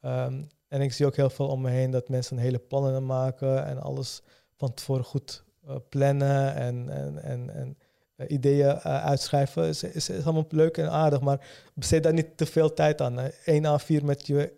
Um, 0.00 0.48
en 0.68 0.80
ik 0.80 0.92
zie 0.92 1.06
ook 1.06 1.16
heel 1.16 1.30
veel 1.30 1.48
om 1.48 1.60
me 1.60 1.70
heen 1.70 1.90
dat 1.90 2.08
mensen 2.08 2.38
hele 2.38 2.58
plannen 2.58 3.06
maken 3.06 3.66
en 3.66 3.80
alles 3.80 4.22
van 4.56 4.74
tevoren 4.74 5.04
goed 5.04 5.44
uh, 5.68 5.76
plannen 5.88 6.54
en, 6.54 6.88
en, 6.88 7.22
en, 7.22 7.50
en 7.54 7.76
ideeën 8.32 8.78
uitschrijven. 8.80 9.64
Is, 9.64 9.82
is, 9.82 10.08
is, 10.08 10.24
allemaal 10.24 10.46
leuk 10.48 10.76
en 10.76 10.90
aardig, 10.90 11.20
maar 11.20 11.46
besteed 11.74 12.02
daar 12.02 12.12
niet 12.12 12.36
te 12.36 12.46
veel 12.46 12.74
tijd 12.74 13.00
aan. 13.00 13.18
Eén 13.44 13.66
A4 13.80 14.04
met 14.04 14.26
je 14.26 14.52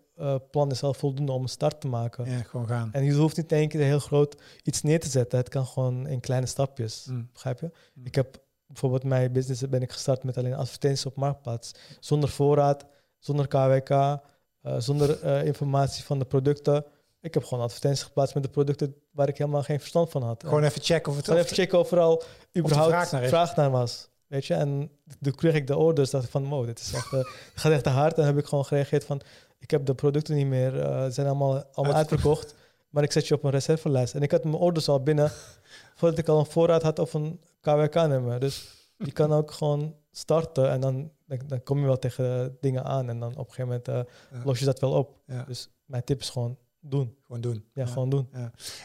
plan 0.50 0.70
is 0.70 0.82
al 0.82 0.94
voldoende 0.94 1.32
om 1.32 1.42
een 1.42 1.48
start 1.48 1.80
te 1.80 1.88
maken. 1.88 2.30
Ja, 2.30 2.42
gewoon 2.42 2.66
gaan. 2.66 2.92
En 2.92 3.04
je 3.04 3.12
hoeft 3.12 3.36
niet 3.36 3.52
in 3.52 3.58
één 3.58 3.68
keer 3.68 3.80
heel 3.80 3.98
groot 3.98 4.42
iets 4.62 4.82
neer 4.82 5.00
te 5.00 5.08
zetten. 5.08 5.38
Het 5.38 5.48
kan 5.48 5.66
gewoon 5.66 6.06
in 6.06 6.20
kleine 6.20 6.46
stapjes. 6.46 7.06
Mm. 7.10 7.28
Begrijp 7.32 7.60
je? 7.60 7.70
Mm. 7.94 8.06
Ik 8.06 8.14
heb 8.14 8.40
bijvoorbeeld 8.66 9.04
mijn 9.04 9.32
business 9.32 9.68
ben 9.68 9.82
ik 9.82 9.92
gestart 9.92 10.22
met 10.22 10.36
alleen 10.36 10.54
advertenties 10.54 11.06
op 11.06 11.16
marktplaats. 11.16 11.72
Zonder 12.00 12.28
voorraad, 12.28 12.86
zonder 13.18 13.48
KWK, 13.48 13.90
uh, 13.90 14.14
eh, 14.62 14.74
zonder 14.78 15.24
uh, 15.24 15.44
informatie 15.44 16.04
van 16.04 16.18
de 16.18 16.24
producten. 16.24 16.84
Ik 17.20 17.34
heb 17.34 17.44
gewoon 17.44 17.64
advertenties 17.64 18.02
geplaatst 18.02 18.34
met 18.34 18.42
de 18.42 18.48
producten 18.48 18.94
waar 19.10 19.28
ik 19.28 19.38
helemaal 19.38 19.62
geen 19.62 19.80
verstand 19.80 20.10
van 20.10 20.22
had. 20.22 20.44
Gewoon 20.44 20.64
even 20.64 20.82
checken 20.82 21.10
of 21.10 21.16
het... 21.16 21.26
Gewoon 21.26 21.40
even 21.40 21.56
checken 21.56 21.78
of 21.78 21.90
er 21.90 21.98
al 21.98 22.22
überhaupt 22.56 22.90
vraag 22.90 23.10
naar, 23.10 23.28
vraag 23.28 23.56
naar, 23.56 23.70
was. 23.70 24.08
Weet 24.26 24.46
je, 24.46 24.54
en 24.54 24.90
toen 25.20 25.34
kreeg 25.34 25.54
ik 25.54 25.66
de 25.66 25.76
orders, 25.76 26.10
dacht 26.10 26.24
ik 26.24 26.30
van, 26.30 26.48
wow, 26.48 26.66
dit 26.66 26.78
is 26.78 26.92
echt, 26.92 27.12
uh, 27.12 27.20
gaat 27.54 27.72
echt 27.72 27.82
te 27.82 27.90
hard. 27.90 28.10
En 28.10 28.16
dan 28.16 28.34
heb 28.34 28.42
ik 28.42 28.48
gewoon 28.48 28.64
gereageerd 28.64 29.04
van, 29.04 29.20
ik 29.58 29.70
heb 29.70 29.86
de 29.86 29.94
producten 29.94 30.34
niet 30.34 30.46
meer, 30.46 30.70
ze 30.70 31.08
zijn 31.10 31.26
allemaal, 31.26 31.64
allemaal 31.72 31.96
uitverkocht. 31.96 32.54
Maar 32.88 33.02
ik 33.02 33.12
zet 33.12 33.28
je 33.28 33.34
op 33.34 33.44
een 33.44 33.50
reservelijst. 33.50 34.14
En 34.14 34.22
ik 34.22 34.30
had 34.30 34.44
mijn 34.44 34.56
orders 34.56 34.88
al 34.88 35.02
binnen 35.02 35.32
voordat 35.96 36.18
ik 36.18 36.28
al 36.28 36.38
een 36.38 36.46
voorraad 36.46 36.82
had 36.82 36.98
of 36.98 37.14
een 37.14 37.40
KWK-nummer. 37.60 38.40
Dus 38.40 38.86
je 38.98 39.12
kan 39.12 39.32
ook 39.32 39.50
gewoon 39.50 39.94
starten 40.10 40.70
en 40.70 40.80
dan, 40.80 41.10
dan, 41.46 41.62
kom 41.62 41.78
je 41.78 41.86
wel 41.86 41.98
tegen 41.98 42.56
dingen 42.60 42.84
aan. 42.84 43.08
En 43.08 43.20
dan 43.20 43.30
op 43.30 43.48
een 43.48 43.52
gegeven 43.52 43.82
moment 43.86 43.88
uh, 44.32 44.44
los 44.44 44.58
je 44.58 44.64
dat 44.64 44.80
wel 44.80 44.92
op. 44.92 45.18
Dus 45.46 45.68
mijn 45.84 46.04
tip 46.04 46.20
is 46.20 46.30
gewoon 46.30 46.56
doen. 46.80 47.16
Gewoon 47.26 47.40
doen. 47.40 47.64
Ja, 47.74 47.86
gewoon 47.86 48.08
doen. 48.08 48.28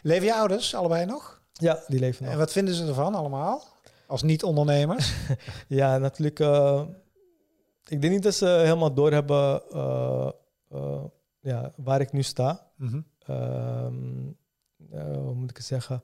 Leven 0.02 0.26
je 0.26 0.36
ouders 0.36 0.76
allebei 0.76 1.06
nog? 1.06 1.42
Ja, 1.54 1.84
die 1.88 2.00
leven 2.00 2.24
nog. 2.24 2.34
En 2.34 2.40
wat 2.40 2.52
vinden 2.52 2.74
ze 2.74 2.88
ervan 2.88 3.16
allemaal? 3.16 3.64
Als 4.08 4.24
niet-ondernemers? 4.24 5.14
ja, 5.68 5.98
natuurlijk. 5.98 6.40
Uh, 6.40 6.82
ik 7.88 8.02
denk 8.02 8.14
niet 8.14 8.24
dat 8.24 8.34
ze 8.34 8.46
helemaal 8.46 8.94
doorhebben 8.94 9.62
uh, 9.74 10.30
ja, 11.40 11.74
waar 11.76 12.02
ik 12.02 12.12
nu 12.12 12.24
sta. 12.24 12.72
Mm 12.76 13.06
hoe 14.90 15.34
moet 15.34 15.50
ik 15.50 15.58
het 15.58 15.66
zeggen? 15.66 16.04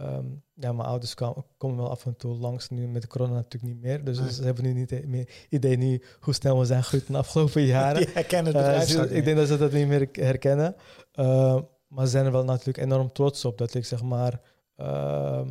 Um, 0.00 0.42
ja, 0.54 0.72
mijn 0.72 0.88
ouders 0.88 1.14
komen 1.56 1.76
wel 1.76 1.90
af 1.90 2.06
en 2.06 2.16
toe 2.16 2.34
langs, 2.34 2.68
nu 2.68 2.88
met 2.88 3.02
de 3.02 3.08
corona 3.08 3.32
natuurlijk 3.32 3.72
niet 3.72 3.82
meer. 3.82 4.04
Dus 4.04 4.36
ze 4.36 4.44
hebben 4.44 4.64
nu 4.64 4.72
niet 4.72 5.06
meer 5.06 5.46
idee 5.48 5.76
nu 5.76 6.02
hoe 6.20 6.34
snel 6.34 6.58
we 6.58 6.64
zijn 6.64 6.82
gegroeid 6.82 7.06
in 7.06 7.12
de 7.12 7.18
afgelopen 7.18 7.62
jaren. 7.76 8.04
Die 8.04 8.14
herkennen 8.14 8.56
het 8.56 8.90
uh, 8.90 9.16
Ik 9.16 9.24
denk 9.24 9.36
dat 9.36 9.48
ze 9.48 9.58
dat 9.58 9.72
niet 9.72 9.88
meer 9.88 10.08
herkennen. 10.12 10.76
Uh, 11.14 11.60
maar 11.88 12.04
ze 12.04 12.10
zijn 12.10 12.26
er 12.26 12.32
wel 12.32 12.44
natuurlijk 12.44 12.78
enorm 12.78 13.12
trots 13.12 13.44
op 13.44 13.58
dat 13.58 13.74
ik 13.74 13.84
zeg 13.84 14.02
maar 14.02 14.40
uh, 14.76 15.42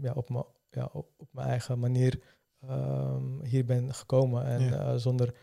ja, 0.00 0.12
op, 0.14 0.28
mijn, 0.28 0.44
ja, 0.70 0.88
op, 0.92 1.08
op, 1.16 1.28
mijn 1.30 1.48
eigen 1.48 1.78
manier 1.78 2.20
hier 3.42 3.64
ben 3.64 3.94
gekomen. 3.94 4.46
En 4.46 4.60
ja. 4.60 4.98
zonder 4.98 5.34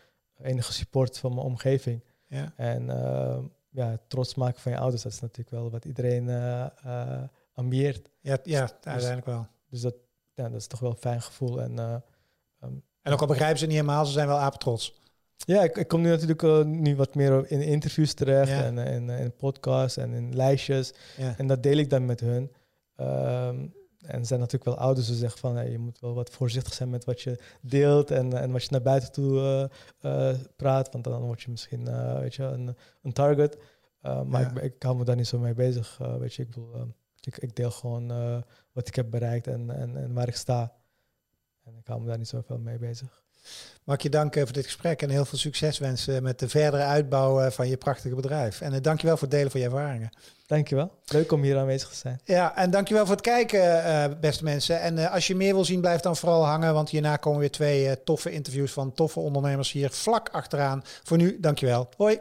enige 0.42 0.72
support 0.72 1.18
van 1.18 1.34
mijn 1.34 1.46
omgeving. 1.46 2.04
Ja. 2.30 2.52
En 2.56 2.86
ja, 3.70 3.98
trots 4.08 4.34
maken 4.34 4.60
van 4.60 4.72
je 4.72 4.78
ouders, 4.78 5.02
dat 5.02 5.12
is 5.12 5.20
natuurlijk 5.20 5.50
wel 5.50 5.70
wat 5.70 5.84
iedereen 5.84 6.28
ambieert. 7.52 8.10
Ja, 8.20 8.38
ja 8.42 8.62
dus, 8.62 8.74
uiteindelijk 8.82 9.26
wel. 9.26 9.46
Dus 9.68 9.80
dat, 9.80 9.94
ja, 10.34 10.48
dat 10.48 10.60
is 10.60 10.66
toch 10.66 10.80
wel 10.80 10.90
een 10.90 10.96
fijn 10.96 11.22
gevoel. 11.22 11.62
En, 11.62 11.72
uh, 11.72 11.94
en 13.02 13.12
ook 13.12 13.20
al 13.20 13.26
begrijpen 13.26 13.58
ze 13.58 13.66
niet 13.66 13.74
helemaal, 13.74 14.06
ze 14.06 14.12
zijn 14.12 14.26
wel 14.26 14.38
apetrots. 14.38 14.98
Ja, 15.36 15.62
ik, 15.62 15.76
ik 15.76 15.88
kom 15.88 16.00
nu 16.00 16.08
natuurlijk 16.08 16.42
uh, 16.42 16.64
nu 16.64 16.96
wat 16.96 17.14
meer 17.14 17.50
in 17.50 17.62
interviews 17.62 18.14
terecht 18.14 18.50
en 18.50 18.78
in, 18.78 19.08
in 19.08 19.36
podcasts 19.36 19.96
en 19.96 20.12
in 20.12 20.36
lijstjes. 20.36 20.92
Ja. 21.16 21.34
En 21.36 21.46
dat 21.46 21.62
deel 21.62 21.76
ik 21.76 21.90
dan 21.90 22.04
met 22.04 22.20
hun. 22.20 22.52
Um, 22.96 23.74
en 24.06 24.26
zijn 24.26 24.40
natuurlijk 24.40 24.64
wel 24.64 24.78
ouders 24.78 25.06
die 25.06 25.16
zeggen 25.16 25.40
van 25.40 25.56
hey, 25.56 25.70
je 25.70 25.78
moet 25.78 26.00
wel 26.00 26.14
wat 26.14 26.30
voorzichtig 26.30 26.72
zijn 26.72 26.90
met 26.90 27.04
wat 27.04 27.20
je 27.20 27.38
deelt 27.60 28.10
en, 28.10 28.32
en 28.32 28.52
wat 28.52 28.62
je 28.62 28.68
naar 28.70 28.82
buiten 28.82 29.12
toe 29.12 29.70
uh, 30.00 30.34
praat, 30.56 30.92
want 30.92 31.04
dan 31.04 31.22
word 31.22 31.42
je 31.42 31.50
misschien 31.50 31.84
weet 32.20 32.34
je, 32.34 32.42
een, 32.42 32.76
een 33.02 33.12
target. 33.12 33.58
maar 34.26 34.40
ik, 34.56 34.62
ik 34.62 34.82
hou 34.82 34.96
me 34.96 35.04
daar 35.04 35.16
niet 35.16 35.26
zo 35.26 35.38
mee 35.38 35.54
bezig. 35.54 35.98
weet 36.18 36.34
je, 36.34 36.42
ik 36.42 36.48
bedoel, 36.48 36.94
ik, 37.20 37.36
ik 37.36 37.56
deel 37.56 37.70
gewoon 37.70 38.08
wat 38.72 38.88
ik 38.88 38.94
heb 38.94 39.10
bereikt 39.10 39.46
en, 39.46 39.70
en, 39.70 39.96
en 39.96 40.12
waar 40.12 40.28
ik 40.28 40.36
sta. 40.36 40.72
En 41.64 41.76
ik 41.76 41.86
hou 41.86 42.00
me 42.00 42.06
daar 42.06 42.18
niet 42.18 42.28
zoveel 42.28 42.58
mee 42.58 42.78
bezig. 42.78 43.22
Mag 43.84 43.96
ik 43.96 44.02
je 44.02 44.10
danken 44.10 44.44
voor 44.44 44.52
dit 44.52 44.64
gesprek 44.64 45.02
en 45.02 45.10
heel 45.10 45.24
veel 45.24 45.38
succes 45.38 45.78
wensen 45.78 46.22
met 46.22 46.38
de 46.38 46.48
verdere 46.48 46.82
uitbouw 46.82 47.40
eh, 47.40 47.50
van 47.50 47.68
je 47.68 47.76
prachtige 47.76 48.14
bedrijf. 48.14 48.60
En 48.60 48.72
uh, 48.72 48.78
dankjewel 48.80 49.16
voor 49.16 49.28
het 49.28 49.36
delen 49.36 49.50
van 49.50 49.60
je 49.60 49.66
ervaringen. 49.66 50.10
Dankjewel. 50.46 50.90
Leuk 51.06 51.32
om 51.32 51.42
hier 51.42 51.58
aanwezig 51.58 51.88
te 51.88 51.96
zijn. 51.96 52.20
Ja, 52.24 52.56
en 52.56 52.70
dankjewel 52.70 53.06
voor 53.06 53.14
het 53.14 53.24
kijken, 53.24 53.60
uh, 53.60 54.04
beste 54.20 54.44
mensen. 54.44 54.80
En 54.80 55.10
als 55.10 55.26
je 55.26 55.34
meer 55.34 55.54
wil 55.54 55.64
zien, 55.64 55.80
blijf 55.80 56.00
dan 56.00 56.16
vooral 56.16 56.44
hangen, 56.44 56.74
want 56.74 56.90
hierna 56.90 57.16
komen 57.16 57.40
weer 57.40 57.50
twee 57.50 58.02
toffe 58.02 58.30
interviews 58.30 58.72
van 58.72 58.92
toffe 58.92 59.20
ondernemers 59.20 59.72
hier 59.72 59.90
vlak 59.90 60.28
achteraan. 60.28 60.84
Voor 61.02 61.16
nu, 61.16 61.40
dankjewel. 61.40 61.88
Hoi. 61.96 62.20